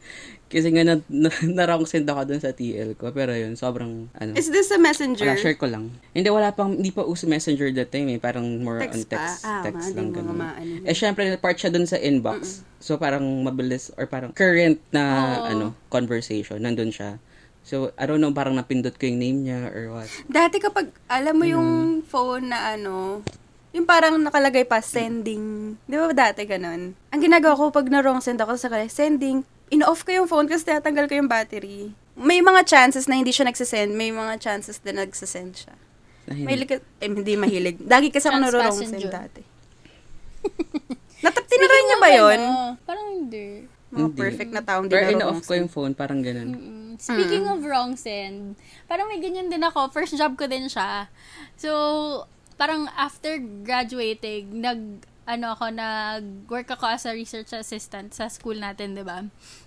kasi 0.54 0.70
nga 0.70 0.86
na, 0.86 0.96
na, 1.10 1.34
na-wrong 1.58 1.84
send 1.84 2.06
ako 2.06 2.30
dun 2.30 2.38
sa 2.38 2.54
TL 2.54 2.96
ko. 2.96 3.10
Pero 3.12 3.34
yun, 3.34 3.58
sobrang 3.58 4.08
ano. 4.16 4.32
Is 4.38 4.54
this 4.54 4.70
a 4.70 4.80
messenger? 4.80 5.26
Wala, 5.26 5.42
share 5.42 5.58
ko 5.58 5.66
lang. 5.66 5.90
Hindi, 6.14 6.30
wala 6.30 6.54
pang, 6.54 6.78
hindi 6.78 6.94
pa 6.94 7.02
uso 7.04 7.26
messenger 7.26 7.74
that 7.74 7.90
time 7.90 8.14
eh. 8.14 8.20
Parang 8.22 8.46
more 8.62 8.80
Text 8.80 9.02
on 9.02 9.04
pa? 9.10 9.14
text. 9.18 9.42
Ah, 9.44 9.64
text 9.66 9.92
mga 9.92 9.96
lang 9.98 10.10
ganun. 10.14 10.40
Eh, 10.86 10.96
syempre, 10.96 11.26
part 11.42 11.58
siya 11.58 11.74
dun 11.74 11.90
sa 11.90 11.98
inbox. 11.98 12.62
So, 12.78 13.02
parang 13.02 13.26
mabilis 13.42 13.90
or 13.98 14.06
parang 14.06 14.30
current 14.32 14.78
na, 14.94 15.04
Oo. 15.04 15.46
ano, 15.52 15.66
conversation. 15.90 16.62
Nandun 16.62 16.94
siya. 16.94 17.18
So, 17.64 17.96
I 17.96 18.04
don't 18.06 18.20
know, 18.20 18.36
parang 18.36 18.60
napindot 18.60 19.00
ko 19.00 19.08
yung 19.08 19.24
name 19.24 19.40
niya 19.48 19.72
or 19.72 19.96
what. 19.96 20.12
Dati 20.28 20.60
kapag, 20.60 20.92
alam 21.08 21.34
mo 21.40 21.48
yung 21.48 22.04
phone 22.04 22.52
na 22.52 22.76
ano, 22.76 23.24
yung 23.74 23.90
parang 23.90 24.22
nakalagay 24.22 24.64
pa, 24.70 24.80
sending. 24.80 25.76
Di 25.90 25.98
ba 25.98 26.14
dati 26.14 26.46
ganun? 26.46 26.94
Ang 27.10 27.22
ginagawa 27.22 27.58
ko 27.58 27.74
pag 27.74 27.90
na-wrong 27.90 28.22
send 28.22 28.38
ako 28.38 28.54
sa 28.54 28.70
kanya, 28.70 28.86
sending, 28.86 29.42
in-off 29.74 30.06
ko 30.06 30.14
yung 30.14 30.30
phone 30.30 30.46
kasi 30.46 30.70
tinatanggal 30.70 31.10
ko 31.10 31.18
yung 31.18 31.28
battery. 31.28 31.90
May 32.14 32.46
mga 32.46 32.70
chances 32.70 33.10
na 33.10 33.18
hindi 33.18 33.34
siya 33.34 33.50
nagsasend, 33.50 33.90
may 33.98 34.14
mga 34.14 34.38
chances 34.38 34.78
na 34.86 35.02
nagsasend 35.02 35.58
siya. 35.58 35.74
Hindi. 36.30 36.46
Mahilig 36.46 36.70
ka, 36.70 36.76
eh, 36.80 37.10
hindi 37.10 37.34
mahilig. 37.34 37.78
Lagi 37.84 38.14
kasi 38.14 38.30
ako 38.30 38.38
passenger. 38.54 39.10
send 39.10 39.10
dati. 39.10 39.42
Natap, 41.26 41.44
tinaray 41.50 41.82
niya 41.90 41.98
ba 41.98 42.10
yun? 42.14 42.40
Ano, 42.40 42.78
parang 42.86 43.08
hindi. 43.10 43.66
Mga 43.94 44.10
Hindi. 44.10 44.18
perfect 44.18 44.52
na 44.54 44.62
taong 44.66 44.86
Pero 44.90 45.06
dinaro 45.06 45.14
in-off 45.14 45.42
ko 45.46 45.54
yung 45.54 45.70
phone, 45.70 45.94
parang 45.94 46.22
ganun. 46.22 46.50
Mm. 46.54 46.94
Speaking 46.98 47.46
of 47.50 47.62
wrong 47.66 47.94
send, 47.98 48.58
parang 48.86 49.10
may 49.10 49.18
ganyan 49.18 49.50
din 49.50 49.62
ako. 49.62 49.90
First 49.90 50.14
job 50.18 50.38
ko 50.38 50.46
din 50.46 50.70
siya. 50.70 51.10
So, 51.58 51.70
parang 52.56 52.90
after 52.94 53.38
graduating, 53.40 54.62
nag, 54.62 55.04
ano 55.24 55.56
ako, 55.56 55.72
nag-work 55.72 56.70
ako 56.76 56.86
as 56.92 57.04
a 57.08 57.16
research 57.16 57.56
assistant 57.56 58.12
sa 58.12 58.28
school 58.28 58.60
natin, 58.60 58.96
di 58.96 59.04
ba? 59.04 59.24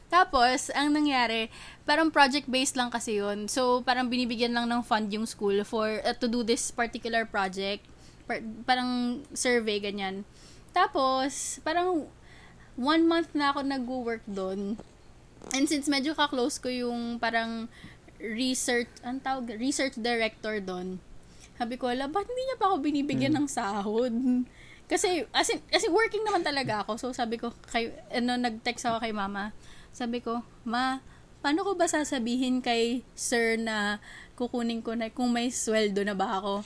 Tapos, 0.07 0.71
ang 0.71 0.95
nangyari, 0.95 1.51
parang 1.83 2.13
project-based 2.13 2.79
lang 2.79 2.93
kasi 2.93 3.19
yun. 3.19 3.51
So, 3.51 3.83
parang 3.83 4.07
binibigyan 4.07 4.55
lang 4.55 4.71
ng 4.71 4.85
fund 4.87 5.11
yung 5.11 5.27
school 5.27 5.65
for, 5.67 5.99
uh, 6.05 6.15
to 6.15 6.31
do 6.31 6.47
this 6.47 6.71
particular 6.71 7.27
project. 7.27 7.83
Par- 8.29 8.45
parang 8.69 9.23
survey, 9.35 9.83
ganyan. 9.83 10.23
Tapos, 10.71 11.59
parang 11.65 12.07
one 12.77 13.03
month 13.09 13.33
na 13.33 13.51
ako 13.51 13.65
nag-work 13.65 14.25
doon. 14.29 14.77
And 15.57 15.65
since 15.65 15.89
medyo 15.89 16.13
ka-close 16.13 16.61
ko 16.61 16.69
yung 16.69 17.17
parang 17.17 17.73
research, 18.21 18.91
ang 19.01 19.25
tawag, 19.25 19.57
research 19.57 19.97
director 19.97 20.61
doon, 20.61 21.01
sabi 21.57 21.81
ko, 21.81 21.89
ala, 21.89 22.07
ba't 22.07 22.29
hindi 22.29 22.43
niya 22.45 22.61
pa 22.61 22.69
ako 22.69 22.77
binibigyan 22.85 23.35
ng 23.35 23.49
sahod? 23.49 24.13
Kasi, 24.87 25.27
as 25.35 25.51
in, 25.51 25.59
as 25.75 25.83
in, 25.83 25.91
working 25.91 26.23
naman 26.23 26.47
talaga 26.47 26.87
ako. 26.87 27.01
So, 27.01 27.07
sabi 27.11 27.41
ko, 27.41 27.51
kay, 27.73 27.91
ano, 28.13 28.39
nag-text 28.39 28.87
ako 28.87 29.03
kay 29.03 29.11
mama. 29.11 29.51
Sabi 29.91 30.23
ko, 30.23 30.45
ma, 30.63 31.03
paano 31.43 31.67
ko 31.67 31.75
ba 31.75 31.91
sasabihin 31.91 32.63
kay 32.63 33.03
sir 33.19 33.59
na 33.59 33.99
kukunin 34.39 34.85
ko 34.85 34.95
na 34.95 35.11
kung 35.11 35.33
may 35.33 35.51
sweldo 35.51 36.05
na 36.05 36.15
ba 36.15 36.39
ako? 36.39 36.63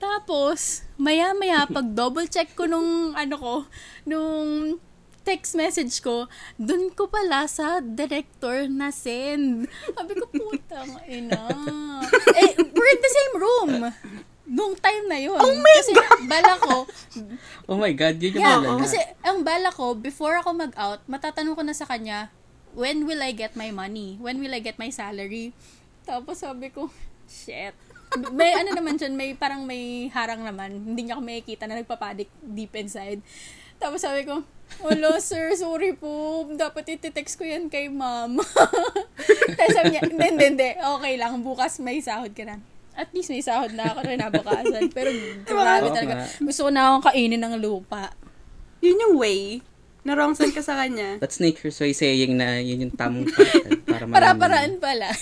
Tapos, 0.00 0.88
maya-maya, 0.96 1.68
pag 1.68 1.84
double 1.92 2.24
check 2.30 2.56
ko 2.56 2.64
nung, 2.64 3.12
ano 3.12 3.34
ko, 3.36 3.54
nung 4.08 4.80
text 5.20 5.52
message 5.52 6.00
ko, 6.00 6.26
dun 6.56 6.90
ko 6.90 7.06
pala 7.06 7.44
sa 7.44 7.78
director 7.78 8.64
na 8.66 8.88
send. 8.88 9.68
Sabi 9.96 10.12
ko, 10.16 10.26
putang 10.28 10.96
ina. 11.06 11.44
eh, 12.34 12.50
we're 12.56 12.90
in 12.90 13.02
the 13.02 13.12
same 13.12 13.34
room. 13.36 13.72
Nung 14.50 14.74
time 14.74 15.06
na 15.06 15.14
yun. 15.14 15.38
Oh 15.38 15.54
my 15.54 15.74
kasi 15.78 15.92
God! 15.94 16.20
bala 16.26 16.52
ko, 16.58 16.74
Oh 17.70 17.78
my 17.78 17.92
God, 17.94 18.18
yun 18.18 18.34
yung 18.34 18.42
yeah, 18.42 18.58
malala. 18.58 18.82
kasi 18.82 18.98
ang 19.22 19.46
bala 19.46 19.70
ko, 19.70 19.94
before 19.94 20.34
ako 20.42 20.56
mag-out, 20.56 21.00
matatanong 21.06 21.54
ko 21.54 21.62
na 21.62 21.76
sa 21.76 21.86
kanya, 21.86 22.34
when 22.74 23.06
will 23.06 23.22
I 23.22 23.30
get 23.30 23.54
my 23.54 23.70
money? 23.70 24.18
When 24.18 24.42
will 24.42 24.50
I 24.50 24.58
get 24.58 24.74
my 24.74 24.90
salary? 24.90 25.54
Tapos 26.02 26.42
sabi 26.42 26.74
ko, 26.74 26.90
shit. 27.30 27.76
May 28.34 28.58
ano 28.58 28.74
naman 28.74 28.98
dyan, 28.98 29.14
may 29.14 29.38
parang 29.38 29.62
may 29.62 30.10
harang 30.10 30.42
naman. 30.42 30.82
Hindi 30.82 31.06
niya 31.06 31.14
ako 31.14 31.22
makikita 31.22 31.70
na 31.70 31.78
nagpapadik 31.78 32.26
deep 32.42 32.74
inside. 32.74 33.22
Tapos 33.80 34.04
sabi 34.04 34.28
ko, 34.28 34.44
Wala, 34.78 35.18
sir, 35.18 35.50
sorry 35.58 35.98
po. 35.98 36.46
Dapat 36.54 36.94
ititext 36.94 37.34
ko 37.34 37.42
yan 37.42 37.66
kay 37.66 37.90
ma'am. 37.90 38.38
Tapos 39.58 39.74
sabi 39.74 39.98
niya, 39.98 40.06
hindi, 40.06 40.24
hindi, 40.24 40.44
hindi. 40.54 40.70
Okay 40.78 41.14
lang, 41.18 41.42
bukas 41.42 41.82
may 41.82 41.98
sahod 41.98 42.30
ka 42.30 42.46
na. 42.46 42.62
At 42.94 43.10
least 43.10 43.34
may 43.34 43.42
sahod 43.42 43.74
na 43.74 43.90
ako 43.90 44.06
rin 44.06 44.22
nabukasan. 44.22 44.88
Pero 44.94 45.10
grabe 45.50 45.90
Oo 45.90 45.96
talaga. 45.96 46.14
nga. 46.22 46.26
Gusto 46.38 46.68
ko 46.68 46.70
na 46.70 46.80
akong 46.86 47.04
kainin 47.10 47.42
ng 47.42 47.58
lupa. 47.58 48.14
Yun 48.80 49.02
yung 49.10 49.14
way. 49.18 49.60
Na-wrong 50.00 50.32
send 50.32 50.56
ka 50.56 50.64
sa 50.64 50.80
kanya. 50.80 51.16
That's 51.22 51.42
nature's 51.42 51.76
way 51.76 51.92
saying 51.92 52.40
na 52.40 52.56
yun 52.64 52.88
yung 52.88 52.94
tamang 52.96 53.28
pattern 53.28 53.84
para 53.84 54.04
malaman. 54.08 54.16
Para-paraan 54.16 54.72
pala. 54.80 55.12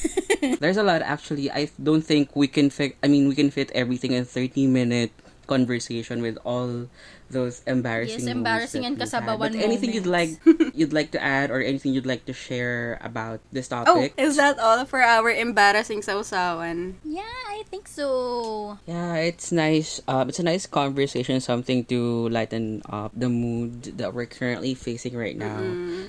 There's 0.63 0.79
a 0.79 0.87
lot 0.87 1.03
actually. 1.03 1.51
I 1.51 1.67
don't 1.83 2.07
think 2.07 2.31
we 2.39 2.47
can 2.47 2.71
fit. 2.71 2.95
I 3.03 3.11
mean, 3.11 3.27
we 3.27 3.35
can 3.35 3.51
fit 3.51 3.75
everything 3.75 4.15
in 4.15 4.23
30 4.23 4.71
minute 4.71 5.11
conversation 5.51 6.23
with 6.23 6.39
all 6.47 6.87
those 7.31 7.63
embarrassing 7.67 8.25
Yes, 8.25 8.35
embarrassing 8.35 8.85
and 8.85 8.97
we've 8.99 9.09
kasabawan 9.09 9.53
had. 9.53 9.53
But 9.53 9.55
anything 9.61 9.93
you'd 9.93 10.07
like 10.09 10.39
you'd 10.75 10.93
like 10.93 11.11
to 11.13 11.21
add 11.23 11.51
or 11.51 11.61
anything 11.61 11.93
you'd 11.93 12.07
like 12.09 12.25
to 12.27 12.33
share 12.33 12.97
about 13.03 13.41
this 13.53 13.69
topic 13.69 13.89
Oh, 13.91 13.95
topic? 14.09 14.15
is 14.17 14.37
that 14.37 14.59
all 14.59 14.85
for 14.87 15.03
our 15.03 15.31
embarrassing 15.31 16.01
sausawan? 16.01 16.95
yeah, 17.05 17.27
I 17.51 17.65
think 17.69 17.89
so. 17.89 18.79
Yeah, 18.87 19.17
it's 19.19 19.51
nice. 19.51 20.01
Um, 20.07 20.29
it's 20.31 20.39
a 20.39 20.47
nice 20.47 20.67
conversation, 20.67 21.41
something 21.41 21.85
to 21.91 22.29
lighten 22.31 22.83
up 22.89 23.11
the 23.17 23.29
mood 23.29 23.99
that 23.99 24.15
we're 24.15 24.31
currently 24.31 24.75
facing 24.75 25.17
right 25.17 25.37
now. 25.37 25.59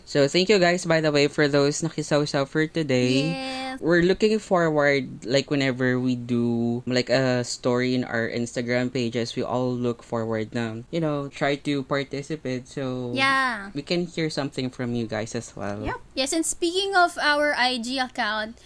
So 0.05 0.27
thank 0.27 0.49
you 0.49 0.59
guys, 0.59 0.85
by 0.85 1.01
the 1.01 1.11
way, 1.11 1.27
for 1.27 1.47
those 1.47 1.81
nakisawsaw 1.81 2.47
for 2.47 2.67
today. 2.67 3.33
Yes. 3.33 3.81
We're 3.81 4.03
looking 4.03 4.37
forward, 4.39 5.25
like 5.25 5.49
whenever 5.49 5.97
we 5.99 6.15
do 6.15 6.83
like 6.85 7.09
a 7.09 7.43
story 7.43 7.95
in 7.95 8.03
our 8.03 8.27
Instagram 8.29 8.91
pages, 8.93 9.35
we 9.35 9.41
all 9.43 9.71
look 9.73 10.03
forward 10.03 10.53
na, 10.53 10.83
you 10.91 10.99
know, 10.99 11.08
try 11.33 11.55
to 11.65 11.83
participate. 11.83 12.67
So 12.67 13.11
Yeah. 13.13 13.69
we 13.73 13.81
can 13.81 14.05
hear 14.05 14.29
something 14.29 14.69
from 14.69 14.93
you 14.93 15.05
guys 15.05 15.33
as 15.35 15.51
well. 15.55 15.81
Yep. 15.83 15.99
Yes, 16.15 16.31
and 16.31 16.45
speaking 16.45 16.95
of 16.95 17.17
our 17.19 17.53
IG 17.57 17.97
account, 17.99 18.57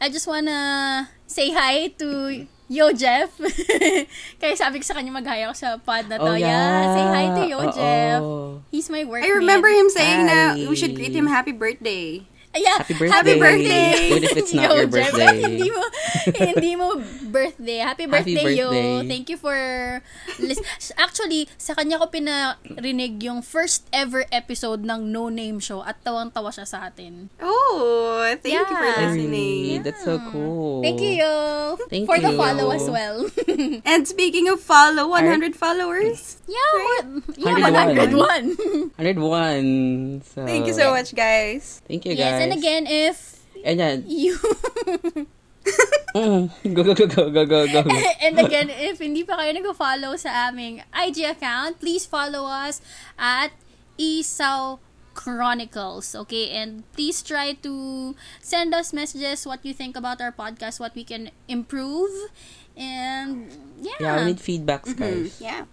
I 0.00 0.08
just 0.08 0.24
wanna 0.26 1.08
say 1.28 1.52
hi 1.52 1.92
to 2.00 2.46
Yo, 2.70 2.94
Jeff. 2.94 3.34
Kaya 4.40 4.54
sabi 4.54 4.78
ko 4.78 4.84
sa 4.86 4.94
kanya 4.94 5.10
mag-hi 5.10 5.42
ako 5.42 5.54
sa 5.58 5.68
pod 5.82 6.06
na 6.06 6.22
to. 6.22 6.22
Oh, 6.22 6.38
yeah. 6.38 6.94
Say 6.94 7.02
hi 7.10 7.24
to 7.34 7.42
Yo, 7.50 7.58
Oo. 7.58 7.74
Jeff. 7.74 8.20
He's 8.70 8.86
my 8.86 9.02
workmate. 9.02 9.26
I 9.26 9.42
remember 9.42 9.66
him 9.66 9.90
saying 9.90 10.22
na 10.30 10.54
Hi. 10.54 10.70
we 10.70 10.78
should 10.78 10.94
greet 10.94 11.10
him 11.10 11.26
happy 11.26 11.50
birthday. 11.50 12.22
Yeah, 12.50 12.82
Happy 12.82 12.94
birthday. 12.98 13.14
Happy 13.14 13.34
birthday. 13.38 13.94
Even 14.10 14.22
if 14.26 14.34
it's 14.36 14.50
not 14.52 14.70
Yo, 14.70 14.76
your 14.82 14.90
Jeff, 14.90 15.14
birthday. 15.14 15.38
hindi 15.46 15.70
mo, 15.70 15.82
hindi 16.34 16.72
mo 16.74 16.86
birthday. 17.30 17.78
Happy 17.78 18.10
Happy 18.10 18.34
birthday, 18.34 18.58
yo. 18.58 18.68
birthday. 18.74 19.06
Thank 19.06 19.30
you 19.30 19.38
for... 19.38 19.54
lis- 20.42 20.58
Actually, 20.98 21.46
sa 21.54 21.78
kanya 21.78 22.02
ko 22.02 22.10
pinarinig 22.10 23.22
yung 23.22 23.46
first 23.46 23.86
ever 23.94 24.26
episode 24.34 24.82
ng 24.82 25.14
No 25.14 25.30
Name 25.30 25.62
Show 25.62 25.86
at 25.86 26.02
tawang-tawa 26.02 26.50
siya 26.50 26.66
sa 26.66 26.90
atin. 26.90 27.30
Oh, 27.38 28.26
thank 28.42 28.50
you 28.58 28.66
for 28.66 28.82
Yeah. 28.82 28.98
listening. 28.98 29.30
Really? 29.30 29.78
That's 29.86 30.02
so 30.02 30.18
cool. 30.34 30.82
Thank 30.82 30.98
you, 31.06 31.22
yo. 31.22 31.34
Thank 31.86 32.10
for 32.10 32.18
the 32.18 32.34
you. 32.34 32.36
follow 32.36 32.74
as 32.74 32.82
well. 32.90 33.30
And 33.86 34.10
speaking 34.10 34.50
of 34.50 34.58
follow, 34.58 35.06
100 35.06 35.54
followers. 35.54 36.42
yeah, 36.50 36.58
more, 36.74 37.22
yeah, 37.38 37.54
101. 37.62 38.90
101. 38.98 40.22
So, 40.26 40.42
Thank 40.42 40.66
you 40.66 40.74
so 40.74 40.90
much, 40.90 41.14
guys. 41.14 41.78
Thank 41.86 42.04
you, 42.10 42.18
guys. 42.18 42.18
Yes, 42.18 42.39
and 42.40 42.52
again, 42.52 42.84
if 42.86 43.40
And 43.64 43.78
yan. 43.80 43.98
you... 44.08 44.38
Mm, 46.10 46.50
go, 46.74 46.82
go, 46.82 46.94
go, 46.94 47.06
go, 47.06 47.30
go, 47.30 47.46
go, 47.46 47.82
go. 47.84 47.90
and 48.24 48.34
again, 48.40 48.66
if 48.66 48.98
hindi 48.98 49.22
pa 49.22 49.38
kayo 49.38 49.54
nag-follow 49.54 50.18
sa 50.18 50.50
aming 50.50 50.82
IG 50.90 51.22
account, 51.22 51.78
please 51.78 52.02
follow 52.02 52.50
us 52.50 52.82
at 53.14 53.54
Isaw 53.94 54.82
Chronicles, 55.14 56.16
okay? 56.26 56.50
And 56.50 56.82
please 56.98 57.22
try 57.22 57.54
to 57.62 58.16
send 58.42 58.74
us 58.74 58.90
messages 58.90 59.46
what 59.46 59.62
you 59.62 59.70
think 59.70 59.94
about 59.94 60.18
our 60.18 60.32
podcast, 60.32 60.80
what 60.80 60.98
we 60.98 61.04
can 61.06 61.30
improve. 61.46 62.10
And 62.74 63.52
yeah. 63.78 64.00
Yeah, 64.00 64.14
we 64.18 64.34
need 64.34 64.42
feedbacks, 64.42 64.96
guys. 64.96 65.38
Yeah. 65.38 65.70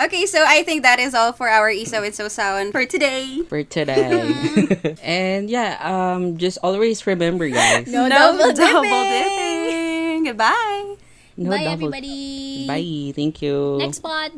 Okay, 0.00 0.26
so 0.26 0.44
I 0.46 0.62
think 0.62 0.82
that 0.82 0.98
is 0.98 1.14
all 1.14 1.32
for 1.32 1.48
our 1.48 1.70
Isaw 1.70 2.04
and 2.04 2.14
So 2.14 2.28
Sound 2.28 2.72
for 2.72 2.84
today. 2.86 3.42
For 3.48 3.62
today. 3.64 4.96
and 5.02 5.50
yeah, 5.50 5.76
um, 5.80 6.38
just 6.38 6.58
always 6.62 7.06
remember, 7.06 7.48
guys. 7.48 7.86
No, 7.86 8.08
double 8.08 8.52
dipping. 8.52 8.72
double 8.72 8.82
dipping. 8.88 10.24
Goodbye. 10.24 10.96
No 11.36 11.50
Bye, 11.50 11.64
double- 11.64 11.72
everybody. 11.94 12.66
Bye. 12.66 13.12
Thank 13.14 13.42
you. 13.42 13.78
Next 13.78 14.00
pod. 14.00 14.32